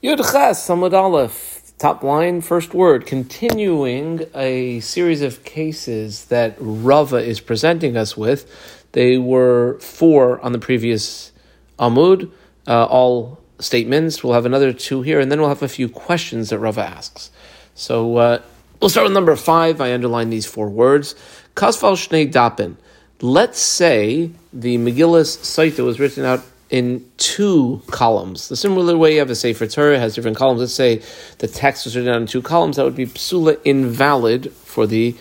Yud 0.00 0.18
Ches, 0.18 0.64
Samud 0.68 0.92
Aleph, 0.92 1.76
top 1.76 2.04
line, 2.04 2.40
first 2.40 2.72
word, 2.72 3.04
continuing 3.04 4.24
a 4.32 4.78
series 4.78 5.22
of 5.22 5.42
cases 5.42 6.26
that 6.26 6.54
Rava 6.60 7.16
is 7.16 7.40
presenting 7.40 7.96
us 7.96 8.16
with. 8.16 8.46
They 8.92 9.18
were 9.18 9.76
four 9.80 10.40
on 10.40 10.52
the 10.52 10.60
previous 10.60 11.32
Amud, 11.80 12.30
uh, 12.68 12.84
all 12.84 13.40
statements. 13.58 14.22
We'll 14.22 14.34
have 14.34 14.46
another 14.46 14.72
two 14.72 15.02
here, 15.02 15.18
and 15.18 15.32
then 15.32 15.40
we'll 15.40 15.48
have 15.48 15.64
a 15.64 15.68
few 15.68 15.88
questions 15.88 16.50
that 16.50 16.60
Rava 16.60 16.82
asks. 16.82 17.32
So 17.74 18.18
uh, 18.18 18.42
we'll 18.80 18.90
start 18.90 19.06
with 19.06 19.14
number 19.14 19.34
five. 19.34 19.80
I 19.80 19.92
underline 19.92 20.30
these 20.30 20.46
four 20.46 20.68
words. 20.68 21.16
Kasval 21.56 21.94
Shnei 21.94 22.30
Dapin. 22.30 22.76
Let's 23.20 23.58
say 23.58 24.30
the 24.52 24.78
Megillus 24.78 25.38
Saita 25.38 25.84
was 25.84 25.98
written 25.98 26.24
out 26.24 26.44
in 26.70 27.04
two 27.16 27.82
columns. 27.86 28.48
The 28.48 28.56
similar 28.56 28.96
way 28.96 29.14
you 29.14 29.18
have 29.20 29.30
a 29.30 29.34
Sefer 29.34 29.66
Torah 29.66 29.98
has 29.98 30.14
different 30.14 30.36
columns. 30.36 30.60
Let's 30.60 30.74
say 30.74 31.02
the 31.38 31.48
text 31.48 31.84
was 31.84 31.96
written 31.96 32.12
down 32.12 32.22
in 32.22 32.28
two 32.28 32.42
columns. 32.42 32.76
That 32.76 32.84
would 32.84 32.96
be 32.96 33.06
psula 33.06 33.58
invalid 33.64 34.52
for 34.52 34.86
the 34.86 35.14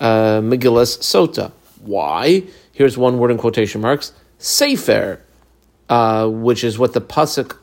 uh, 0.00 0.40
Megillus 0.40 0.98
Sota. 0.98 1.52
Why? 1.80 2.44
Here's 2.72 2.96
one 2.96 3.18
word 3.18 3.30
in 3.30 3.38
quotation 3.38 3.80
marks. 3.80 4.12
Sefer, 4.38 5.20
uh, 5.88 6.28
which 6.28 6.64
is 6.64 6.78
what 6.78 6.92
the 6.92 7.00
pasuk 7.00 7.56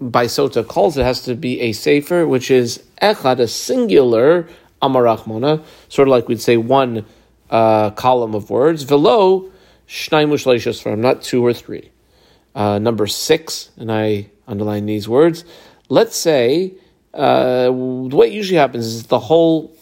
by 0.00 0.26
Sota 0.26 0.66
calls 0.66 0.96
it, 0.96 1.04
has 1.04 1.22
to 1.22 1.34
be 1.34 1.60
a 1.60 1.72
Sefer, 1.72 2.26
which 2.26 2.50
is 2.50 2.82
echad, 3.02 3.38
a 3.38 3.48
singular 3.48 4.48
amarachmona, 4.82 5.62
sort 5.88 6.08
of 6.08 6.12
like 6.12 6.28
we'd 6.28 6.40
say 6.40 6.56
one 6.56 7.04
uh, 7.50 7.90
column 7.90 8.34
of 8.34 8.50
words. 8.50 8.82
Velo, 8.82 9.50
from, 10.80 11.00
not 11.00 11.22
two 11.22 11.44
or 11.44 11.52
three. 11.52 11.90
Uh, 12.56 12.78
number 12.78 13.06
six, 13.06 13.70
and 13.76 13.92
I 13.92 14.30
underline 14.48 14.86
these 14.86 15.06
words. 15.06 15.44
Let's 15.90 16.16
say 16.16 16.72
uh, 17.12 17.70
it 17.70 18.32
usually 18.32 18.56
happens 18.56 18.86
is 18.86 19.02
the 19.08 19.18
whole 19.18 19.76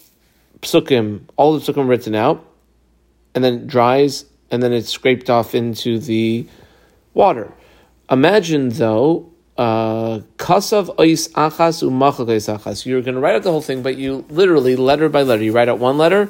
psukim, 0.61 1.21
all 1.37 1.57
the 1.57 1.61
psukim 1.61 1.89
written 1.89 2.17
out, 2.17 2.45
and 3.33 3.45
then 3.45 3.55
it 3.55 3.67
dries, 3.69 4.25
and 4.51 4.61
then 4.61 4.73
it's 4.73 4.91
scraped 4.91 5.31
off 5.31 5.55
into 5.55 6.01
the 6.01 6.49
water. 7.15 7.53
Imagine 8.11 8.71
though, 8.71 9.31
uh, 9.57 10.19
kasav 10.37 10.97
ois 10.97 11.31
achas 11.31 11.81
achas. 11.83 12.85
You're 12.85 13.03
going 13.03 13.15
to 13.15 13.21
write 13.21 13.37
out 13.37 13.45
the 13.45 13.53
whole 13.53 13.63
thing, 13.63 13.83
but 13.83 13.97
you 13.99 14.25
literally 14.31 14.75
letter 14.75 15.09
by 15.09 15.23
letter. 15.23 15.45
You 15.45 15.53
write 15.53 15.69
out 15.69 15.79
one 15.79 15.97
letter, 15.97 16.29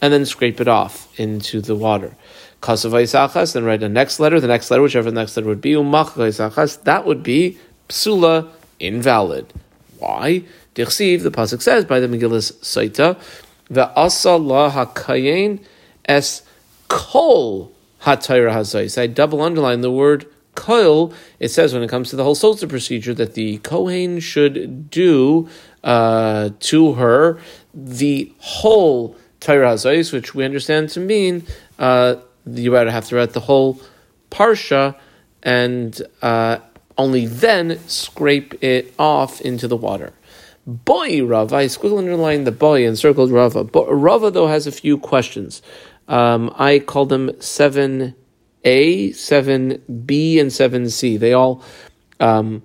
and 0.00 0.12
then 0.12 0.26
scrape 0.26 0.60
it 0.60 0.68
off 0.68 1.18
into 1.18 1.60
the 1.60 1.74
water. 1.74 2.14
Kasavai 2.62 3.52
then 3.52 3.64
write 3.64 3.80
the 3.80 3.88
next 3.88 4.20
letter, 4.20 4.38
the 4.38 4.46
next 4.46 4.70
letter, 4.70 4.82
whichever 4.82 5.10
the 5.10 5.20
next 5.20 5.36
letter 5.36 5.48
would 5.48 5.60
be, 5.60 5.72
umachai 5.72 6.82
that 6.84 7.04
would 7.04 7.22
be 7.22 7.58
psula, 7.88 8.48
invalid. 8.78 9.52
Why? 9.98 10.44
Dichsiv, 10.76 11.24
the 11.24 11.30
Pasuk 11.30 11.60
says 11.60 11.84
by 11.84 11.98
the 11.98 12.06
Megillus 12.06 12.52
Saita, 12.60 13.20
Ve'asa 13.68 14.42
la 14.42 14.70
hakayin 14.70 15.60
es 16.04 16.42
kol 16.88 17.72
hatayra 18.02 18.52
hazais. 18.52 18.96
I 18.96 19.08
double 19.08 19.42
underline 19.42 19.80
the 19.80 19.90
word 19.90 20.26
koil. 20.54 21.12
It 21.40 21.48
says 21.48 21.74
when 21.74 21.82
it 21.82 21.88
comes 21.88 22.10
to 22.10 22.16
the 22.16 22.24
whole 22.24 22.36
Sota 22.36 22.68
procedure 22.68 23.14
that 23.14 23.34
the 23.34 23.58
Kohen 23.58 24.20
should 24.20 24.88
do 24.88 25.48
uh, 25.82 26.50
to 26.60 26.92
her 26.94 27.40
the 27.74 28.32
whole 28.38 29.16
Torah 29.40 29.76
which 29.76 30.34
we 30.34 30.44
understand 30.44 30.90
to 30.90 31.00
mean 31.00 31.44
uh, 31.78 32.16
you 32.46 32.72
would 32.72 32.88
have 32.88 33.06
to 33.08 33.16
write 33.16 33.32
the 33.32 33.40
whole 33.40 33.80
parsha 34.30 34.96
and 35.42 36.00
uh, 36.22 36.58
only 36.98 37.26
then 37.26 37.78
scrape 37.88 38.62
it 38.62 38.94
off 38.98 39.40
into 39.40 39.68
the 39.68 39.76
water. 39.76 40.12
Boy 40.66 41.24
Rava, 41.24 41.56
I 41.56 41.64
squiggle 41.66 41.98
underline 41.98 42.44
the 42.44 42.52
boy 42.52 42.86
and 42.86 42.96
circled 42.98 43.32
Rava. 43.32 43.64
But 43.64 43.86
Rava 43.92 44.30
though 44.30 44.46
has 44.46 44.66
a 44.66 44.72
few 44.72 44.96
questions. 44.98 45.62
Um, 46.08 46.52
I 46.56 46.78
call 46.78 47.06
them 47.06 47.30
seven 47.40 48.14
A, 48.64 49.12
seven 49.12 49.82
B, 50.06 50.38
and 50.38 50.52
seven 50.52 50.88
C. 50.90 51.16
They 51.16 51.32
all 51.32 51.62
um, 52.20 52.62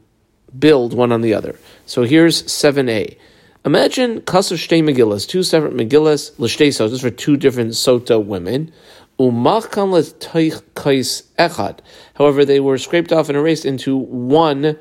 build 0.58 0.94
one 0.94 1.12
on 1.12 1.22
the 1.22 1.34
other. 1.34 1.58
So 1.86 2.04
here's 2.04 2.52
seven 2.52 2.90
A. 2.90 3.18
Imagine 3.66 4.22
kasser 4.22 4.56
shtei 4.56 4.82
megillas, 4.82 5.28
two 5.28 5.44
separate 5.44 5.74
megillas, 5.74 6.38
l'shtei 6.38 6.74
sotas 6.74 7.02
for 7.02 7.10
two 7.10 7.36
different 7.36 7.72
sota 7.72 8.24
women. 8.24 8.72
However, 9.18 9.66
they 12.46 12.60
were 12.60 12.78
scraped 12.78 13.12
off 13.12 13.30
and 13.30 13.38
erased 13.38 13.66
into 13.66 13.98
one 13.98 14.78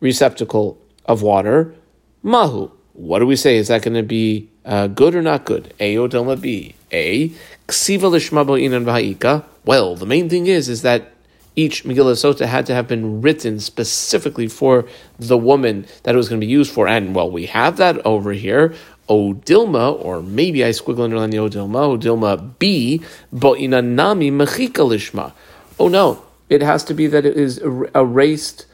receptacle 0.00 0.78
of 1.04 1.20
water. 1.22 1.74
Mahu. 2.22 2.70
What 2.94 3.18
do 3.18 3.26
we 3.26 3.36
say? 3.36 3.58
Is 3.58 3.68
that 3.68 3.82
going 3.82 3.94
to 3.94 4.02
be 4.02 4.48
uh, 4.64 4.86
good 4.86 5.14
or 5.14 5.20
not 5.20 5.44
good? 5.44 5.74
A 5.78 5.94
B. 6.36 6.74
A. 6.92 7.28
Ksiva 7.68 8.08
inan 8.08 9.44
Well, 9.66 9.96
the 9.96 10.06
main 10.06 10.30
thing 10.30 10.46
is 10.46 10.70
is 10.70 10.80
that 10.82 11.12
each 11.56 11.84
Megillah 11.84 12.12
Sota 12.12 12.46
had 12.46 12.66
to 12.66 12.74
have 12.74 12.86
been 12.86 13.22
written 13.22 13.60
specifically 13.60 14.46
for 14.46 14.86
the 15.18 15.38
woman 15.38 15.86
that 16.02 16.14
it 16.14 16.18
was 16.18 16.28
going 16.28 16.40
to 16.40 16.46
be 16.46 16.50
used 16.50 16.72
for. 16.72 16.86
And 16.86 17.14
well, 17.14 17.30
we 17.30 17.46
have 17.46 17.78
that 17.78 18.04
over 18.06 18.32
here. 18.32 18.74
Odilma, 19.08 20.04
or 20.04 20.22
maybe 20.22 20.64
I 20.64 20.70
squiggle 20.70 21.04
underline 21.04 21.30
the 21.30 21.38
Odilma, 21.38 21.98
Odilma 21.98 22.58
B, 22.58 23.02
Bo'inanami 23.34 24.32
Mechika 24.32 24.84
Lishma. 24.84 25.32
Oh 25.78 25.88
no, 25.88 26.22
it 26.48 26.62
has 26.62 26.84
to 26.84 26.94
be 26.94 27.06
that 27.06 27.24
it 27.24 27.36
is 27.36 27.60
er, 27.62 27.90
erased 27.94 28.66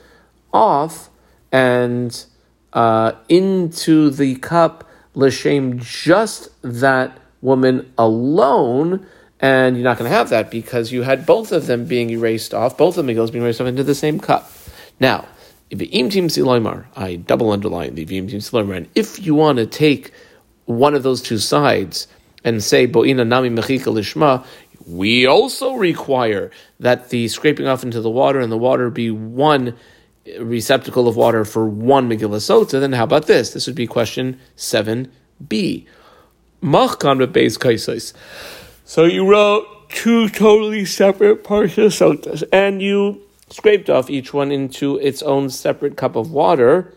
off 0.53 1.09
and 1.51 2.25
uh, 2.73 3.13
into 3.29 4.11
the 4.11 4.37
cup 4.37 4.89
l'shem 5.15 5.79
just 5.79 6.49
that 6.63 7.19
woman 7.41 7.93
alone, 7.99 9.07
and 9.41 9.77
you're 9.77 9.85
not 9.85 9.99
going 9.99 10.11
to 10.11 10.17
have 10.17 10.31
that 10.31 10.51
because 10.51 10.93
you 10.93 11.03
had 11.03 11.27
both 11.27 11.53
of 11.53 11.67
them 11.67 11.85
being 11.85 12.11
erased 12.11 12.55
off, 12.55 12.77
both 12.79 12.97
of 12.97 13.05
the 13.05 13.13
megillas 13.13 13.33
being 13.33 13.45
erased 13.45 13.61
off 13.61 13.67
into 13.67 13.85
the 13.85 13.95
same 13.95 14.19
cup. 14.21 14.51
Now, 15.01 15.27
I 15.73 17.17
double 17.17 17.51
underline 17.51 17.95
the 17.95 18.05
v'im 18.05 18.29
tim 18.29 18.41
siloimar. 18.41 18.77
And 18.77 18.89
if 18.95 19.25
you 19.25 19.35
want 19.35 19.59
to 19.59 19.67
take 19.67 20.13
one 20.67 20.95
of 20.95 21.03
those 21.03 21.23
two 21.23 21.39
sides 21.39 22.07
and 22.45 22.63
say 22.63 22.87
bo'ina 22.87 23.27
nami 23.27 23.51
mechika 23.51 23.93
lishma, 23.93 24.45
we 24.87 25.27
also 25.27 25.75
require 25.75 26.51
that 26.81 27.11
the 27.11 27.29
scraping 27.29 27.67
off 27.67 27.83
into 27.83 28.01
the 28.01 28.11
water 28.11 28.41
and 28.41 28.51
the 28.51 28.59
water 28.59 28.91
be 28.91 29.11
one 29.11 29.77
receptacle 30.39 31.09
of 31.09 31.17
water 31.17 31.45
for 31.45 31.69
one 31.69 32.09
Megillah 32.09 32.69
then 32.71 32.93
how 32.93 33.05
about 33.05 33.27
this? 33.27 33.53
This 33.53 33.67
would 33.67 33.77
be 33.77 33.87
question 33.87 34.39
7b. 34.57 35.09
Machkan 36.63 37.27
beis 37.27 37.59
kaisais. 37.59 38.13
So 38.85 39.05
you 39.05 39.29
wrote 39.29 39.67
two 39.89 40.29
totally 40.29 40.85
separate 40.85 41.45
parsha 41.45 41.93
sotas, 41.93 42.43
and 42.53 42.81
you 42.81 43.23
scraped 43.53 43.91
off 43.91 44.09
each 44.09 44.33
one 44.33 44.51
into 44.51 44.97
its 44.99 45.23
own 45.23 45.51
separate 45.51 45.97
cup 45.97 46.17
of 46.17 46.33
water. 46.33 46.93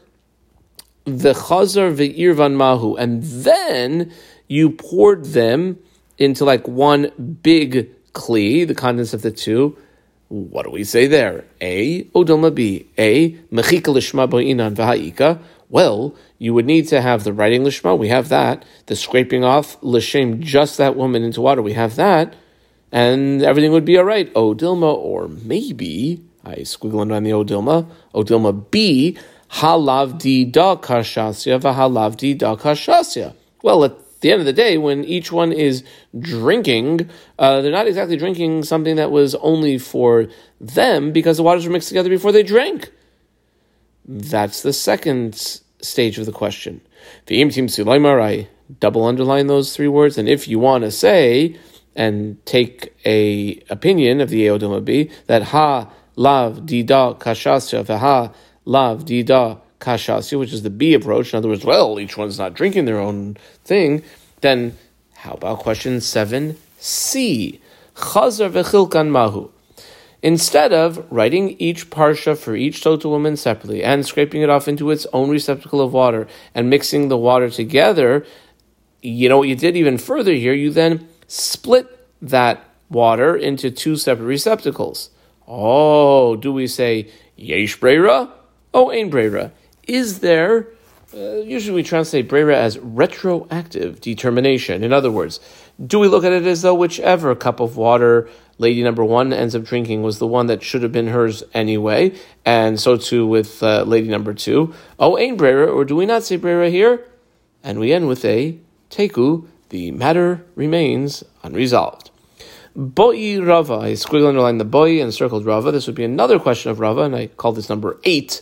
The 1.03 1.33
chazar 1.33 1.93
ve'irvan 1.93 2.55
mahu, 2.55 2.95
and 2.95 3.21
then 3.21 4.11
you 4.47 4.71
poured 4.71 5.25
them 5.25 5.77
into 6.17 6.45
like 6.45 6.67
one 6.67 7.11
big 7.43 7.91
kli, 8.13 8.65
the 8.65 8.73
contents 8.73 9.13
of 9.13 9.21
the 9.21 9.31
two. 9.31 9.77
What 10.29 10.63
do 10.63 10.71
we 10.71 10.83
say 10.83 11.05
there? 11.05 11.45
A 11.61 12.05
odoma 12.05 12.55
B. 12.55 12.87
A 12.97 13.31
mechika 13.51 13.93
lishma 13.93 14.27
bo'inan 14.27 14.75
v'ha'ika. 14.75 15.39
Well, 15.69 16.15
you 16.39 16.53
would 16.53 16.65
need 16.65 16.87
to 16.87 17.01
have 17.01 17.23
the 17.23 17.33
writing 17.33 17.63
lishma. 17.63 17.97
We 17.97 18.07
have 18.07 18.29
that. 18.29 18.65
The 18.85 18.95
scraping 18.95 19.43
off 19.43 19.77
l'shem 19.81 20.41
just 20.41 20.77
that 20.77 20.95
woman 20.95 21.23
into 21.23 21.41
water. 21.41 21.61
We 21.61 21.73
have 21.73 21.95
that, 21.97 22.35
and 22.91 23.43
everything 23.43 23.71
would 23.71 23.85
be 23.85 23.97
all 23.97 24.05
right. 24.05 24.33
Odilma, 24.33 24.95
or 24.95 25.27
maybe 25.27 26.24
I 26.45 26.57
squiggle 26.57 26.99
on 26.99 27.23
the 27.23 27.31
Odilma. 27.31 27.89
Odilma 28.13 28.69
B, 28.71 29.17
halav 29.51 30.19
di 30.19 30.45
da 30.45 30.75
kashasya 30.75 31.59
v'halav 31.59 32.17
di 32.17 32.33
da 32.33 32.55
kashasya. 32.55 33.33
Well, 33.63 33.83
at 33.83 34.21
the 34.21 34.31
end 34.31 34.41
of 34.41 34.45
the 34.45 34.53
day, 34.53 34.77
when 34.77 35.03
each 35.03 35.31
one 35.31 35.51
is 35.51 35.83
drinking, 36.17 37.09
uh, 37.39 37.61
they're 37.61 37.71
not 37.71 37.87
exactly 37.87 38.17
drinking 38.17 38.63
something 38.63 38.95
that 38.95 39.11
was 39.11 39.35
only 39.35 39.77
for 39.77 40.27
them 40.61 41.11
because 41.11 41.37
the 41.37 41.43
waters 41.43 41.65
were 41.65 41.73
mixed 41.73 41.87
together 41.87 42.09
before 42.09 42.31
they 42.31 42.43
drank. 42.43 42.91
That's 44.07 44.61
the 44.61 44.73
second 44.73 45.59
stage 45.81 46.19
of 46.19 46.25
the 46.25 46.31
question. 46.31 46.81
V'im 47.27 47.51
tim 47.51 47.67
silaymar, 47.67 48.21
I 48.21 48.47
double 48.79 49.05
underline 49.05 49.47
those 49.47 49.75
three 49.75 49.87
words, 49.87 50.17
and 50.17 50.29
if 50.29 50.47
you 50.47 50.59
want 50.59 50.83
to 50.83 50.91
say 50.91 51.57
and 51.95 52.43
take 52.45 52.93
a 53.05 53.63
opinion 53.69 54.21
of 54.21 54.29
the 54.29 54.45
Eodilma 54.45 54.83
B 54.83 55.09
that 55.27 55.43
ha 55.43 55.89
lav 56.15 56.61
dida 56.61 57.17
kashasya 57.19 57.83
v'ha 57.85 58.33
lav 58.65 59.05
dida 59.05 59.59
kashasya, 59.79 60.39
which 60.39 60.53
is 60.53 60.63
the 60.63 60.69
B 60.69 60.93
approach. 60.93 61.33
In 61.33 61.37
other 61.37 61.49
words, 61.49 61.65
well, 61.65 61.99
each 61.99 62.17
one's 62.17 62.39
not 62.39 62.53
drinking 62.53 62.85
their 62.85 62.99
own 62.99 63.37
thing. 63.63 64.03
Then 64.41 64.77
how 65.13 65.33
about 65.33 65.59
question 65.59 66.01
seven 66.01 66.57
C? 66.77 67.59
Chazar 67.95 68.51
v'chilkan 68.51 69.09
mahu. 69.09 69.49
Instead 70.21 70.73
of 70.73 71.05
writing 71.11 71.55
each 71.59 71.91
parsha 71.91 72.35
for 72.35 72.55
each 72.55 72.81
total 72.81 73.11
woman 73.11 73.37
separately 73.37 73.83
and 73.83 74.05
scraping 74.05 74.41
it 74.41 74.49
off 74.49 74.67
into 74.67 74.89
its 74.89 75.05
own 75.13 75.29
receptacle 75.29 75.81
of 75.81 75.93
water 75.93 76.27
and 76.55 76.67
mixing 76.67 77.09
the 77.09 77.17
water 77.17 77.47
together, 77.47 78.25
you 79.03 79.29
know 79.29 79.37
what 79.37 79.47
you 79.47 79.55
did 79.55 79.77
even 79.77 79.99
further 79.99 80.33
here? 80.33 80.53
You 80.53 80.71
then 80.71 81.07
split 81.27 81.87
that 82.23 82.63
water 82.89 83.35
into 83.35 83.69
two 83.69 83.97
separate 83.97 84.25
receptacles. 84.25 85.11
Oh, 85.47 86.35
do 86.35 86.51
we 86.51 86.67
say 86.67 87.11
yesh 87.35 87.79
breira? 87.79 88.31
Oh, 88.73 88.91
ein 88.91 89.11
breira. 89.11 89.51
Is 89.87 90.19
there? 90.19 90.67
Uh, 91.13 91.37
usually 91.37 91.75
we 91.75 91.83
translate 91.83 92.27
breira 92.27 92.55
as 92.55 92.77
retroactive 92.79 94.01
determination. 94.01 94.83
In 94.83 94.91
other 94.91 95.11
words, 95.11 95.39
do 95.85 95.99
we 95.99 96.07
look 96.07 96.23
at 96.23 96.33
it 96.33 96.45
as 96.45 96.61
though 96.61 96.73
whichever 96.73 97.35
cup 97.35 97.59
of 97.59 97.77
water 97.77 98.27
lady 98.57 98.83
number 98.83 99.03
one 99.03 99.33
ends 99.33 99.55
up 99.55 99.63
drinking 99.63 100.01
was 100.01 100.19
the 100.19 100.27
one 100.27 100.47
that 100.47 100.63
should 100.63 100.83
have 100.83 100.91
been 100.91 101.07
hers 101.07 101.43
anyway, 101.53 102.13
and 102.45 102.79
so 102.79 102.97
too 102.97 103.27
with 103.27 103.61
uh, 103.61 103.83
lady 103.83 104.07
number 104.07 104.33
two? 104.33 104.73
Oh, 104.99 105.17
ein 105.17 105.37
breira, 105.37 105.73
or 105.73 105.85
do 105.85 105.95
we 105.95 106.05
not 106.05 106.23
say 106.23 106.37
breira 106.37 106.69
here? 106.69 107.05
And 107.63 107.79
we 107.79 107.93
end 107.93 108.07
with 108.07 108.23
a 108.25 108.57
teku, 108.89 109.47
the 109.69 109.91
matter 109.91 110.45
remains 110.55 111.23
unresolved. 111.43 112.11
Boi 112.75 113.39
Rava, 113.39 113.75
I 113.75 113.91
squiggle 113.93 114.27
underline 114.27 114.57
the 114.57 114.65
boi 114.65 115.01
and 115.01 115.13
circled 115.13 115.45
Rava. 115.45 115.71
This 115.71 115.87
would 115.87 115.95
be 115.95 116.03
another 116.03 116.39
question 116.39 116.71
of 116.71 116.81
Rava, 116.81 117.03
and 117.03 117.15
I 117.15 117.27
call 117.27 117.53
this 117.53 117.69
number 117.69 117.97
eight. 118.03 118.41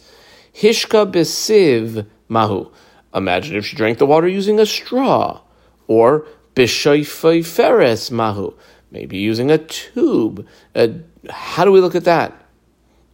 Hishka 0.56 1.12
besiv 1.12 2.08
mahu. 2.28 2.72
Imagine 3.14 3.58
if 3.58 3.68
she 3.68 3.76
drank 3.76 4.00
the 4.00 4.08
water 4.08 4.28
using 4.28 4.60
a 4.60 4.66
straw. 4.66 5.42
Or 5.88 6.26
bishoifei 6.56 7.46
feres 7.46 8.10
mahu. 8.10 8.56
Maybe 8.90 9.18
using 9.18 9.52
a 9.52 9.60
tube. 9.60 10.48
Uh, 10.74 10.88
how 11.30 11.64
do 11.64 11.72
we 11.72 11.80
look 11.80 11.94
at 11.94 12.06
that? 12.06 12.34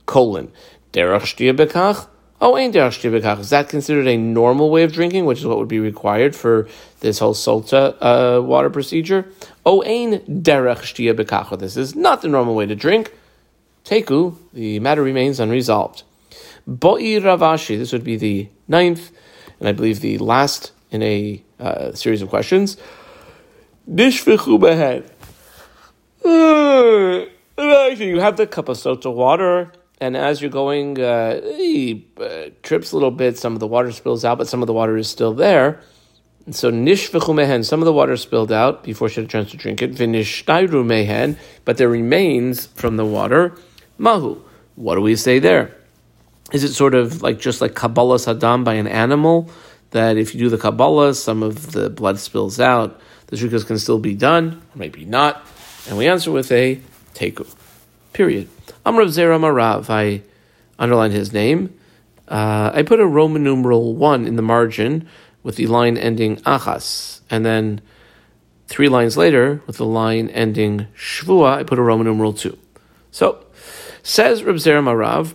Colon. 0.06 0.54
Derech 0.94 1.24
shtia 1.24 1.54
bekach 1.54 2.08
Oh, 2.42 2.58
ain't 2.58 2.76
Is 2.76 3.50
that 3.50 3.68
considered 3.68 4.08
a 4.08 4.16
normal 4.16 4.70
way 4.70 4.84
of 4.84 4.94
drinking, 4.94 5.26
which 5.26 5.40
is 5.40 5.46
what 5.46 5.58
would 5.58 5.68
be 5.68 5.80
required 5.80 6.36
for 6.36 6.70
this 7.02 7.20
whole 7.20 7.34
solta 7.34 7.96
uh, 8.00 8.42
water 8.42 8.70
procedure? 8.70 9.26
Oh, 9.66 9.84
ain 9.84 10.20
derech 10.22 11.60
This 11.60 11.76
is 11.76 11.96
not 11.96 12.22
the 12.22 12.30
normal 12.30 12.56
way 12.56 12.66
to 12.66 12.76
drink. 12.76 13.14
Teku, 13.84 14.38
the 14.54 14.80
matter 14.80 15.04
remains 15.04 15.40
unresolved. 15.40 16.04
Boi 16.66 17.20
Ravashi, 17.20 17.78
this 17.78 17.92
would 17.92 18.04
be 18.04 18.16
the 18.16 18.48
ninth, 18.68 19.12
and 19.60 19.68
I 19.68 19.74
believe 19.74 20.00
the 20.00 20.18
last 20.20 20.72
in 20.92 21.04
a 21.04 21.44
uh, 21.60 21.92
series 21.92 22.22
of 22.22 22.30
questions. 22.30 22.78
Nishvichu 23.90 24.60
behead. 24.60 25.12
You 28.00 28.20
have 28.20 28.38
the 28.38 28.48
cup 28.48 28.70
of 28.70 28.78
sota 28.78 29.14
water 29.14 29.74
and 30.02 30.16
as 30.16 30.42
you're 30.42 30.52
going, 30.52 31.00
uh, 31.00 31.42
he 31.42 32.08
uh, 32.20 32.50
trips 32.64 32.92
a 32.92 32.96
little 32.96 33.12
bit. 33.12 33.38
Some 33.38 33.54
of 33.54 33.60
the 33.60 33.68
water 33.68 33.92
spills 33.92 34.24
out, 34.24 34.38
but 34.38 34.48
some 34.48 34.62
of 34.62 34.68
the 34.68 34.74
water 34.74 34.98
is 34.98 35.10
still 35.10 35.34
there. 35.34 35.82
And 36.46 36.56
so 36.56 36.70
nish 36.70 37.14
mehen, 37.14 37.64
some 37.64 37.82
of 37.82 37.86
the 37.86 37.94
water 37.94 38.16
spilled 38.18 38.52
out 38.52 38.84
before 38.84 39.10
she 39.10 39.22
had 39.22 39.26
a 39.26 39.28
chance 39.28 39.52
to 39.52 39.58
drink 39.58 39.82
it. 39.82 39.92
Vinishtairu 39.92 40.86
mehen, 40.86 41.38
but 41.66 41.78
there 41.78 41.90
remains 41.90 42.68
from 42.68 42.98
the 42.98 43.06
water 43.06 43.56
mahu. 43.98 44.42
What 44.76 44.96
do 44.96 45.02
we 45.02 45.16
say 45.16 45.40
there? 45.40 45.76
Is 46.54 46.64
it 46.64 46.74
sort 46.74 46.96
of 46.96 47.22
like 47.22 47.40
just 47.40 47.62
like 47.62 47.74
Kabbalas 47.74 48.40
Dam 48.40 48.64
by 48.64 48.76
an 48.76 48.88
animal? 48.88 49.50
That 49.92 50.18
if 50.18 50.34
you 50.34 50.40
do 50.40 50.50
the 50.50 50.58
Kabbalah, 50.58 51.14
some 51.14 51.44
of 51.44 51.72
the 51.74 51.90
blood 51.90 52.20
spills 52.20 52.60
out. 52.60 53.00
The 53.28 53.36
shrikas 53.36 53.66
can 53.66 53.78
still 53.78 54.00
be 54.00 54.16
done, 54.16 54.62
or 54.74 54.78
maybe 54.78 55.06
not. 55.06 55.46
And 55.88 55.98
we 55.98 56.08
answer 56.08 56.32
with 56.32 56.52
a 56.52 56.80
teku. 57.14 57.48
Period. 58.14 58.50
Amrav 58.86 59.08
Zera 59.08 59.40
Marav. 59.40 59.90
I 59.90 60.22
underlined 60.78 61.14
his 61.14 61.34
name. 61.34 61.74
Uh, 62.28 62.72
I 62.74 62.84
put 62.84 63.00
a 63.00 63.08
Roman 63.08 63.44
numeral 63.44 63.96
one 63.96 64.26
in 64.26 64.36
the 64.36 64.42
margin 64.42 65.08
with 65.44 65.56
the 65.56 65.68
line 65.68 65.98
ending 65.98 66.38
achas, 66.38 67.22
and 67.30 67.46
then 67.46 67.82
three 68.68 68.88
lines 68.88 69.18
later 69.18 69.62
with 69.66 69.78
the 69.78 69.86
line 69.86 70.30
ending 70.30 70.88
shvua, 70.96 71.58
I 71.58 71.64
put 71.64 71.80
a 71.80 71.82
Roman 71.82 72.06
numeral 72.06 72.34
two. 72.34 72.58
So 73.12 73.44
says 74.04 74.44
Reb 74.44 74.56
Zera 74.56 74.84
Marav, 74.84 75.34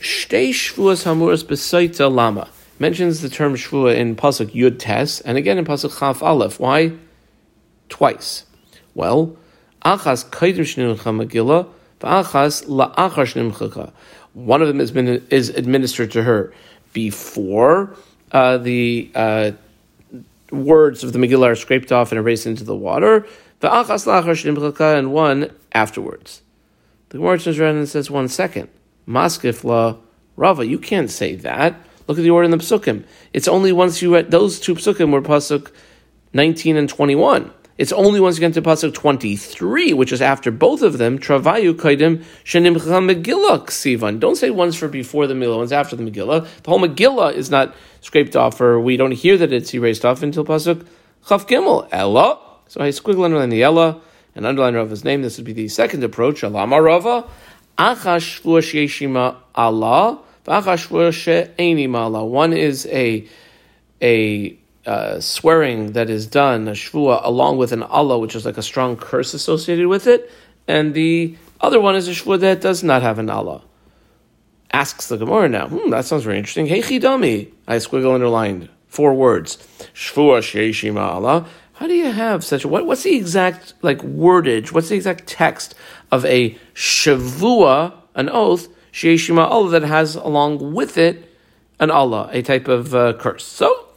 Shtei 0.00 0.50
shvuas 0.50 1.04
hamuras 1.04 1.44
besaita 1.44 2.10
lama 2.10 2.48
mentions 2.78 3.20
the 3.20 3.28
term 3.28 3.54
shvua 3.54 3.96
in 3.96 4.14
pasuk 4.14 4.54
yud 4.54 4.78
tes 4.78 5.20
and 5.22 5.36
again 5.36 5.58
in 5.58 5.64
pasuk 5.64 5.98
chaf 5.98 6.22
aleph. 6.22 6.60
Why? 6.60 6.92
Twice. 7.88 8.44
Well, 8.94 9.36
achas 9.84 10.24
kaidim 10.24 10.60
shninucha 10.60 11.28
megillah 11.28 11.68
one 14.34 14.62
of 14.62 14.68
them 14.68 14.78
has 14.78 14.90
been 14.90 15.26
is 15.30 15.48
administered 15.50 16.12
to 16.12 16.22
her 16.22 16.52
before 16.92 17.96
uh, 18.32 18.58
the 18.58 19.10
uh, 19.14 19.52
words 20.50 21.04
of 21.04 21.12
the 21.12 21.18
Megillah 21.18 21.52
are 21.52 21.56
scraped 21.56 21.92
off 21.92 22.12
and 22.12 22.18
erased 22.18 22.46
into 22.46 22.64
the 22.64 22.76
water, 22.76 23.26
and 23.60 25.12
one 25.12 25.50
afterwards. 25.72 26.42
The 27.10 27.18
Gemara 27.18 27.38
turns 27.38 27.58
around 27.58 27.76
and 27.76 27.88
says, 27.88 28.10
one 28.10 28.28
second. 28.28 28.68
Maskifla 29.06 29.98
Rava, 30.36 30.66
you 30.66 30.78
can't 30.78 31.10
say 31.10 31.34
that. 31.36 31.74
Look 32.06 32.18
at 32.18 32.22
the 32.22 32.30
order 32.30 32.44
in 32.44 32.50
the 32.50 32.58
psukim. 32.58 33.04
It's 33.32 33.48
only 33.48 33.72
once 33.72 34.00
you 34.02 34.14
read 34.14 34.30
those 34.30 34.60
two 34.60 34.74
psukim 34.74 35.10
were 35.10 35.22
pasuk 35.22 35.72
19 36.32 36.76
and 36.76 36.88
21. 36.88 37.50
It's 37.78 37.92
only 37.92 38.18
once 38.18 38.40
get 38.40 38.54
to 38.54 38.62
pasuk 38.62 38.92
twenty 38.92 39.36
three, 39.36 39.92
which 39.94 40.10
is 40.10 40.20
after 40.20 40.50
both 40.50 40.82
of 40.82 40.98
them. 40.98 41.16
Travayu 41.20 41.74
kaidim 41.74 42.24
shenimcha 42.44 42.80
Megillah 42.80 43.66
sivan. 43.68 44.18
Don't 44.18 44.34
say 44.34 44.50
one's 44.50 44.74
for 44.74 44.88
before 44.88 45.28
the 45.28 45.34
Megillah, 45.34 45.58
one's 45.58 45.70
after 45.70 45.94
the 45.94 46.02
Megillah. 46.02 46.48
The 46.64 46.70
whole 46.70 46.80
Megillah 46.80 47.34
is 47.34 47.50
not 47.52 47.76
scraped 48.00 48.34
off, 48.34 48.60
or 48.60 48.80
we 48.80 48.96
don't 48.96 49.12
hear 49.12 49.36
that 49.36 49.52
it's 49.52 49.72
erased 49.72 50.04
off 50.04 50.24
until 50.24 50.44
pasuk 50.44 50.84
chaf 51.28 51.46
gimel 51.46 51.88
ella. 51.92 52.40
So 52.66 52.80
I 52.80 52.88
squiggle 52.88 53.24
underline 53.24 53.50
the 53.50 53.62
ella 53.62 54.00
and 54.34 54.44
underline 54.44 54.74
Rava's 54.74 55.04
name. 55.04 55.22
This 55.22 55.36
would 55.36 55.46
be 55.46 55.52
the 55.52 55.68
second 55.68 56.02
approach. 56.02 56.42
Alama 56.42 56.82
Rava 56.82 57.28
achash 57.78 58.42
sheshima 58.42 59.36
Allah. 59.54 60.24
One 62.24 62.52
is 62.52 62.86
a 62.86 63.28
a 64.02 64.57
uh, 64.86 65.20
swearing 65.20 65.92
that 65.92 66.08
is 66.08 66.26
done, 66.26 66.68
a 66.68 66.72
shvua, 66.72 67.20
along 67.24 67.58
with 67.58 67.72
an 67.72 67.82
Allah, 67.82 68.18
which 68.18 68.34
is 68.34 68.44
like 68.44 68.58
a 68.58 68.62
strong 68.62 68.96
curse 68.96 69.34
associated 69.34 69.86
with 69.88 70.06
it, 70.06 70.30
and 70.66 70.94
the 70.94 71.36
other 71.60 71.80
one 71.80 71.96
is 71.96 72.08
a 72.08 72.12
shvua 72.12 72.40
that 72.40 72.60
does 72.60 72.82
not 72.82 73.02
have 73.02 73.18
an 73.18 73.30
Allah. 73.30 73.62
Asks 74.72 75.08
the 75.08 75.16
Gemara 75.16 75.48
now, 75.48 75.68
hmm, 75.68 75.90
that 75.90 76.04
sounds 76.04 76.24
very 76.24 76.38
interesting. 76.38 76.66
Hey 76.66 76.80
chidami, 76.80 77.52
I 77.66 77.76
squiggle 77.76 78.14
underlined, 78.14 78.68
four 78.86 79.14
words. 79.14 79.56
Shvua 79.94 80.40
sheishima 80.40 81.00
Allah. 81.00 81.46
How 81.74 81.86
do 81.86 81.94
you 81.94 82.10
have 82.10 82.44
such 82.44 82.64
a, 82.64 82.68
what, 82.68 82.86
what's 82.86 83.04
the 83.04 83.16
exact 83.16 83.74
like 83.82 83.98
wordage, 83.98 84.72
what's 84.72 84.88
the 84.88 84.96
exact 84.96 85.26
text 85.26 85.74
of 86.10 86.24
a 86.24 86.58
shavua, 86.74 87.94
an 88.14 88.28
oath, 88.28 88.68
sheishima 88.92 89.46
Allah, 89.48 89.70
that 89.70 89.82
has 89.82 90.16
along 90.16 90.74
with 90.74 90.98
it 90.98 91.34
an 91.78 91.90
Allah, 91.90 92.30
a 92.32 92.42
type 92.42 92.68
of 92.68 92.94
uh, 92.94 93.12
curse? 93.14 93.44
So, 93.44 93.87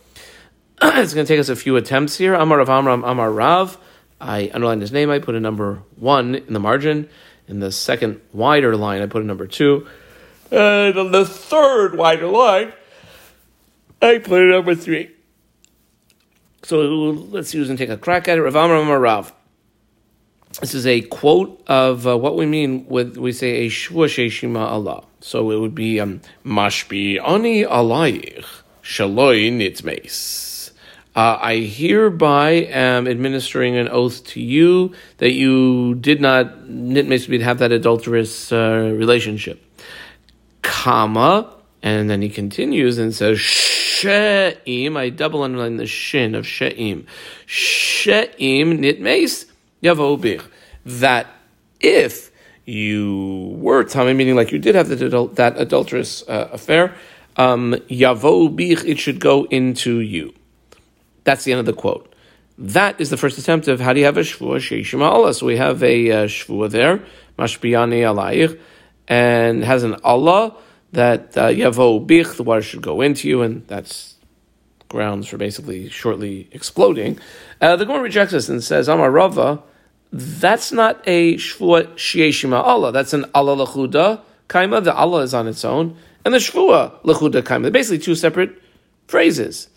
it's 0.97 1.13
going 1.13 1.27
to 1.27 1.31
take 1.31 1.39
us 1.39 1.49
a 1.49 1.55
few 1.55 1.75
attempts 1.75 2.17
here. 2.17 2.33
Amar 2.33 2.57
Rav 2.57 2.69
Amram 2.69 3.03
Amar 3.03 3.31
Rav. 3.31 3.77
I 4.19 4.49
underlined 4.51 4.81
his 4.81 4.91
name. 4.91 5.11
I 5.11 5.19
put 5.19 5.35
a 5.35 5.39
number 5.39 5.83
one 5.95 6.33
in 6.33 6.53
the 6.53 6.59
margin. 6.59 7.07
In 7.47 7.59
the 7.59 7.71
second 7.71 8.19
wider 8.33 8.75
line, 8.75 9.03
I 9.03 9.05
put 9.05 9.21
a 9.21 9.25
number 9.25 9.45
two. 9.45 9.85
And 10.49 10.97
on 10.97 11.11
the 11.11 11.23
third 11.23 11.95
wider 11.95 12.25
line, 12.25 12.73
I 14.01 14.17
put 14.17 14.41
a 14.41 14.45
number 14.45 14.73
three. 14.73 15.11
So 16.63 16.79
let's 16.79 17.53
use 17.53 17.69
and 17.69 17.77
take 17.77 17.89
a 17.89 17.97
crack 17.97 18.27
at 18.27 18.39
it. 18.39 18.41
Rav 18.41 18.55
Amram 18.55 18.81
Amar 18.81 18.99
Rav. 18.99 19.31
This 20.61 20.73
is 20.73 20.87
a 20.87 21.01
quote 21.01 21.63
of 21.67 22.07
uh, 22.07 22.17
what 22.17 22.35
we 22.35 22.47
mean 22.47 22.87
with 22.87 23.17
we 23.17 23.33
say 23.33 23.65
a 23.65 23.69
shvuah 23.69 24.31
shema 24.31 24.65
Allah. 24.65 25.03
So 25.19 25.51
it 25.51 25.59
would 25.59 25.75
be 25.75 25.99
um, 25.99 26.21
mashbi 26.43 27.21
ani 27.23 27.65
alayich 27.65 28.45
shaloi 28.81 29.51
nitmeis. 29.51 30.51
Uh, 31.13 31.37
I 31.41 31.57
hereby 31.57 32.51
am 32.51 33.05
administering 33.05 33.75
an 33.75 33.89
oath 33.89 34.23
to 34.27 34.41
you 34.41 34.93
that 35.17 35.33
you 35.33 35.95
did 35.95 36.21
not 36.21 36.59
nitmesbid 36.69 37.41
have 37.41 37.59
that 37.59 37.73
adulterous 37.73 38.51
uh, 38.51 38.93
relationship. 38.95 39.61
Comma, 40.61 41.53
and 41.83 42.09
then 42.09 42.21
he 42.21 42.29
continues 42.29 42.97
and 42.97 43.13
says 43.13 43.39
she'im. 43.41 44.95
I 44.95 45.09
double 45.09 45.43
underline 45.43 45.75
the 45.75 45.85
shin 45.85 46.33
of 46.33 46.47
she'im. 46.47 47.05
She'im 47.45 48.77
nitmes 48.77 49.47
yavobich. 49.83 50.45
That 50.85 51.27
if 51.81 52.31
you 52.65 53.57
were 53.59 53.83
tummy, 53.83 54.13
meaning 54.13 54.35
like 54.35 54.53
you 54.53 54.59
did 54.59 54.75
have 54.75 54.87
that, 54.87 55.35
that 55.35 55.59
adulterous 55.59 56.23
uh, 56.29 56.49
affair, 56.53 56.95
um, 57.35 57.73
yavobich, 57.89 58.85
it 58.85 58.97
should 58.97 59.19
go 59.19 59.43
into 59.45 59.99
you. 59.99 60.33
That's 61.23 61.43
the 61.43 61.51
end 61.51 61.59
of 61.59 61.65
the 61.65 61.73
quote. 61.73 62.13
That 62.57 62.99
is 63.01 63.09
the 63.09 63.17
first 63.17 63.37
attempt 63.37 63.67
of 63.67 63.79
how 63.79 63.93
do 63.93 63.99
you 63.99 64.05
have 64.05 64.17
a 64.17 64.21
shvua 64.21 64.57
sheishim 64.57 65.01
Allah. 65.01 65.33
So 65.33 65.45
we 65.45 65.57
have 65.57 65.81
a 65.81 66.11
uh, 66.11 66.25
shvua 66.25 66.69
there. 66.69 67.03
mashbiyani 67.37 68.01
alayich, 68.01 68.59
and 69.07 69.63
has 69.63 69.83
an 69.83 69.95
Allah 70.03 70.55
that 70.91 71.37
uh, 71.37 71.47
yavo 71.47 72.05
bich, 72.05 72.35
the 72.35 72.43
water 72.43 72.61
should 72.61 72.81
go 72.81 73.01
into 73.01 73.27
you, 73.27 73.41
and 73.41 73.65
that's 73.67 74.15
grounds 74.89 75.27
for 75.27 75.37
basically 75.37 75.89
shortly 75.89 76.49
exploding. 76.51 77.17
Uh, 77.61 77.75
the 77.75 77.85
Gemara 77.85 78.03
rejects 78.03 78.33
this 78.33 78.49
and 78.49 78.63
says, 78.63 78.87
Amar 78.87 79.09
Rava, 79.09 79.63
that's 80.11 80.71
not 80.71 81.01
a 81.07 81.35
shvua 81.35 81.87
shieshima 81.95 82.61
Allah. 82.61 82.91
That's 82.91 83.13
an 83.13 83.25
Allah 83.33 83.65
lachuda 83.65 84.21
kaima. 84.49 84.83
The 84.83 84.93
Allah 84.93 85.21
is 85.21 85.33
on 85.33 85.47
its 85.47 85.63
own, 85.63 85.95
and 86.25 86.33
the 86.33 86.39
shvua 86.39 87.01
lachuda 87.03 87.41
kaima. 87.41 87.63
They're 87.63 87.71
basically 87.71 87.99
two 87.99 88.15
separate 88.15 88.61
phrases. 89.07 89.69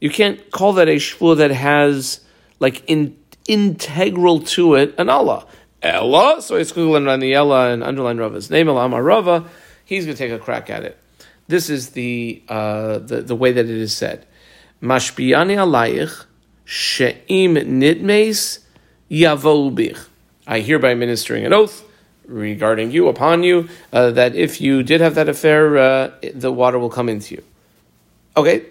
You 0.00 0.10
can't 0.10 0.50
call 0.50 0.74
that 0.74 0.88
a 0.88 0.96
shvua 0.96 1.38
that 1.38 1.50
has 1.50 2.20
like 2.60 2.82
in, 2.86 3.16
integral 3.48 4.40
to 4.40 4.74
it 4.74 4.94
an 4.98 5.08
Allah. 5.08 5.46
Ella, 5.82 6.42
so 6.42 6.56
it's 6.56 6.72
Google 6.72 7.08
on 7.08 7.20
the 7.20 7.34
Ella 7.34 7.70
and 7.70 7.82
underline 7.82 8.16
Rava's 8.16 8.50
name, 8.50 8.68
Amar 8.68 9.02
Rava. 9.02 9.44
He's 9.84 10.04
going 10.04 10.16
to 10.16 10.18
take 10.18 10.32
a 10.32 10.38
crack 10.38 10.68
at 10.68 10.82
it. 10.82 10.98
This 11.48 11.70
is 11.70 11.90
the, 11.90 12.42
uh, 12.48 12.98
the, 12.98 13.22
the 13.22 13.36
way 13.36 13.52
that 13.52 13.64
it 13.64 13.70
is 13.70 13.96
said. 13.96 14.26
Mashbiani 14.82 15.56
alayich 15.56 16.24
she'im 16.64 17.54
nidmes 17.54 18.60
yavobich. 19.10 20.08
I 20.46 20.60
hereby 20.60 20.94
ministering 20.94 21.44
an 21.44 21.52
oath 21.52 21.84
regarding 22.26 22.90
you, 22.90 23.08
upon 23.08 23.42
you, 23.42 23.68
uh, 23.92 24.10
that 24.12 24.34
if 24.34 24.60
you 24.60 24.82
did 24.82 25.00
have 25.00 25.14
that 25.14 25.28
affair, 25.28 25.78
uh, 25.78 26.10
the 26.34 26.52
water 26.52 26.78
will 26.78 26.90
come 26.90 27.08
into 27.08 27.36
you. 27.36 27.44
Okay, 28.36 28.66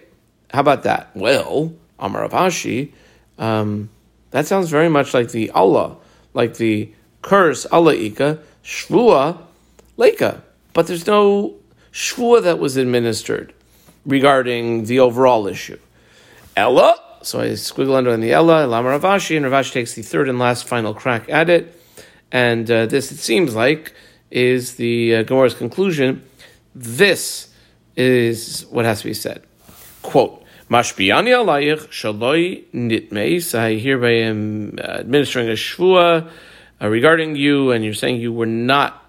how 0.52 0.60
about 0.60 0.84
that? 0.84 1.10
Well, 1.14 1.74
Amar 1.98 2.28
Avashi, 2.28 2.92
um, 3.38 3.90
that 4.30 4.46
sounds 4.46 4.70
very 4.70 4.88
much 4.88 5.14
like 5.14 5.30
the 5.30 5.50
Allah, 5.50 5.96
like 6.34 6.56
the 6.56 6.92
curse, 7.22 7.66
Allah 7.66 7.94
Ika, 7.94 8.38
Shvua, 8.64 9.38
Leka. 9.96 10.42
But 10.72 10.86
there's 10.86 11.06
no 11.06 11.54
shvua 11.92 12.42
that 12.42 12.58
was 12.58 12.76
administered 12.76 13.54
regarding 14.04 14.84
the 14.84 15.00
overall 15.00 15.46
issue. 15.46 15.78
Ella, 16.56 17.00
so 17.22 17.40
I 17.40 17.48
squiggle 17.48 17.94
under 17.94 18.10
in 18.10 18.20
the 18.20 18.32
Ella, 18.32 18.66
Lama 18.66 18.90
Ravashi, 18.98 19.36
and 19.36 19.46
Ravashi 19.46 19.72
takes 19.72 19.94
the 19.94 20.02
third 20.02 20.28
and 20.28 20.38
last 20.38 20.66
final 20.66 20.94
crack 20.94 21.28
at 21.28 21.48
it. 21.48 21.80
And 22.30 22.70
uh, 22.70 22.86
this, 22.86 23.10
it 23.10 23.18
seems 23.18 23.54
like, 23.54 23.94
is 24.30 24.74
the 24.74 25.16
uh, 25.16 25.22
Gemara's 25.22 25.54
conclusion. 25.54 26.22
This 26.74 27.48
is 27.96 28.66
what 28.70 28.84
has 28.84 29.00
to 29.00 29.06
be 29.06 29.14
said. 29.14 29.42
Quote, 30.06 30.44
Mashbiani 30.70 31.30
alayich 31.34 31.88
shaloi 31.88 32.64
nitmeis. 32.72 33.58
I 33.58 33.74
hereby 33.74 34.12
am 34.12 34.78
uh, 34.78 34.82
administering 35.00 35.48
a 35.48 35.54
shvua 35.54 36.30
uh, 36.80 36.88
regarding 36.88 37.34
you, 37.34 37.72
and 37.72 37.84
you're 37.84 37.92
saying 37.92 38.20
you 38.20 38.32
were 38.32 38.46
not 38.46 39.04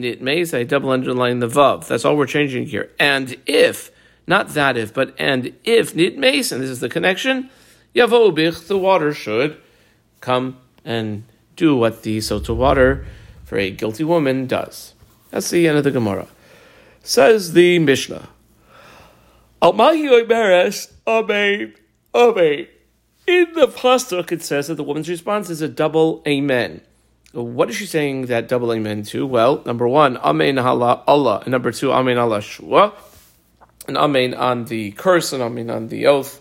nitmeis. 0.00 0.56
I 0.56 0.62
double 0.62 0.90
underline 0.90 1.40
the 1.40 1.48
vav. 1.48 1.88
That's 1.88 2.04
all 2.04 2.16
we're 2.16 2.26
changing 2.26 2.66
here. 2.66 2.92
And 3.00 3.36
if, 3.46 3.90
not 4.28 4.50
that 4.50 4.76
if, 4.76 4.94
but 4.94 5.12
and 5.18 5.52
if 5.64 5.92
nitmeis, 5.92 6.52
and 6.52 6.62
this 6.62 6.70
is 6.70 6.78
the 6.78 6.88
connection, 6.88 7.50
yavobich, 7.96 8.68
the 8.68 8.78
water 8.78 9.12
should 9.12 9.56
come 10.20 10.58
and 10.84 11.24
do 11.56 11.74
what 11.74 12.04
the 12.04 12.18
sota 12.18 12.54
water 12.54 13.04
for 13.44 13.58
a 13.58 13.72
guilty 13.72 14.04
woman 14.04 14.46
does. 14.46 14.92
That's 15.36 15.50
the 15.50 15.68
end 15.68 15.76
of 15.76 15.84
the 15.84 15.90
Gemara. 15.90 16.28
Says 17.02 17.52
the 17.52 17.78
Mishnah. 17.78 18.26
Almahi 19.60 20.08
oimeres, 20.08 20.90
amen, 21.06 21.74
amen. 22.14 22.66
In 23.26 23.52
the 23.52 23.68
pasuk, 23.68 24.32
it 24.32 24.42
says 24.42 24.68
that 24.68 24.76
the 24.76 24.82
woman's 24.82 25.10
response 25.10 25.50
is 25.50 25.60
a 25.60 25.68
double 25.68 26.22
amen. 26.26 26.80
What 27.32 27.68
is 27.68 27.76
she 27.76 27.84
saying 27.84 28.28
that 28.28 28.48
double 28.48 28.72
amen 28.72 29.02
to? 29.12 29.26
Well, 29.26 29.62
number 29.66 29.86
one, 29.86 30.16
amen 30.16 30.56
hala 30.56 31.04
Allah, 31.06 31.40
and 31.40 31.52
number 31.52 31.70
two, 31.70 31.92
amen 31.92 32.16
Allah 32.16 32.40
shua, 32.40 32.94
and 33.86 33.98
amen 33.98 34.32
on 34.32 34.64
the 34.64 34.92
curse, 34.92 35.34
and 35.34 35.42
amen 35.42 35.68
on 35.68 35.88
the 35.88 36.06
oath. 36.06 36.40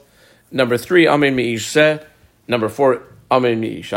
Number 0.51 0.77
three, 0.77 1.05
amen 1.05 1.35
mi'ish 1.35 2.01
Number 2.47 2.69
four, 2.69 3.03
amen 3.29 3.61
mi'ish 3.61 3.91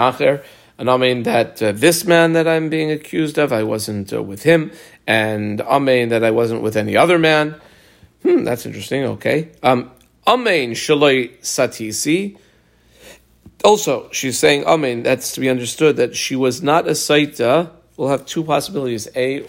And 0.78 0.88
amen 0.88 1.24
that 1.24 1.60
uh, 1.60 1.72
this 1.72 2.04
man 2.04 2.34
that 2.34 2.46
I'm 2.46 2.68
being 2.68 2.90
accused 2.90 3.36
of, 3.36 3.52
I 3.52 3.64
wasn't 3.64 4.12
uh, 4.12 4.22
with 4.22 4.44
him, 4.44 4.70
and 5.06 5.60
amen 5.60 6.10
that 6.10 6.22
I 6.22 6.30
wasn't 6.30 6.62
with 6.62 6.76
any 6.76 6.96
other 6.96 7.18
man. 7.18 7.60
Hmm, 8.22 8.44
that's 8.44 8.64
interesting. 8.64 9.04
Okay. 9.04 9.50
Um, 9.62 9.90
amen 10.26 10.72
shaloi 10.72 11.38
satisi. 11.40 12.38
Also, 13.64 14.08
she's 14.12 14.38
saying, 14.38 14.64
Amen, 14.64 15.02
that's 15.02 15.32
to 15.32 15.40
be 15.40 15.48
understood 15.48 15.96
that 15.96 16.14
she 16.14 16.36
was 16.36 16.62
not 16.62 16.86
a 16.86 16.92
Saita. 16.92 17.70
We'll 17.96 18.08
have 18.08 18.24
two 18.24 18.44
possibilities, 18.44 19.08
A 19.16 19.46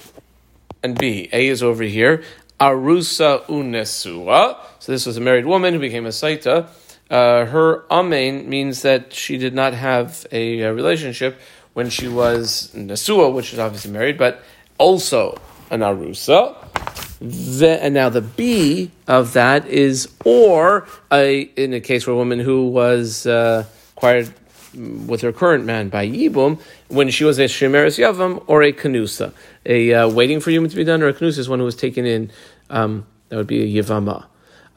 and 0.81 0.97
B. 0.97 1.29
A 1.31 1.47
is 1.47 1.61
over 1.61 1.83
here. 1.83 2.23
Arusa 2.59 3.45
unesua. 3.45 4.57
So 4.79 4.91
this 4.91 5.05
was 5.05 5.17
a 5.17 5.21
married 5.21 5.45
woman 5.45 5.73
who 5.75 5.79
became 5.79 6.05
a 6.07 6.09
Saita. 6.09 6.67
Uh, 7.09 7.45
her 7.45 7.85
Amen 7.91 8.47
means 8.47 8.83
that 8.83 9.13
she 9.13 9.37
did 9.37 9.53
not 9.53 9.73
have 9.73 10.27
a, 10.31 10.61
a 10.61 10.73
relationship 10.73 11.39
when 11.73 11.89
she 11.89 12.07
was 12.07 12.71
Nesua, 12.75 13.33
which 13.33 13.53
is 13.53 13.59
obviously 13.59 13.91
married, 13.91 14.17
but 14.17 14.43
also 14.77 15.39
an 15.71 15.81
Arusa. 15.81 16.55
The, 17.19 17.83
and 17.83 17.93
now 17.93 18.09
the 18.09 18.21
B 18.21 18.91
of 19.07 19.33
that 19.33 19.67
is 19.67 20.09
or 20.23 20.87
a, 21.11 21.41
in 21.41 21.73
a 21.73 21.79
case 21.79 22.07
where 22.07 22.13
a 22.13 22.17
woman 22.17 22.39
who 22.39 22.67
was 22.69 23.25
uh, 23.25 23.65
acquired 23.95 24.33
with 24.73 25.21
her 25.21 25.31
current 25.31 25.65
man 25.65 25.89
by 25.89 26.07
Yibum 26.07 26.61
when 26.87 27.09
she 27.09 27.23
was 27.23 27.39
a 27.39 27.45
Shemeres 27.45 27.97
Yavam 27.97 28.43
or 28.47 28.61
a 28.61 28.71
Kanusa. 28.71 29.33
A 29.65 29.93
uh, 29.93 30.09
waiting 30.09 30.39
for 30.39 30.51
Yibum 30.51 30.69
to 30.69 30.75
be 30.75 30.83
done 30.83 31.01
or 31.01 31.07
a 31.07 31.13
Kanusa 31.13 31.39
is 31.39 31.49
one 31.49 31.59
who 31.59 31.65
was 31.65 31.75
taken 31.75 32.05
in, 32.05 32.31
um, 32.69 33.05
that 33.29 33.35
would 33.35 33.47
be 33.47 33.77
a 33.77 33.83
Yavama. 33.83 34.25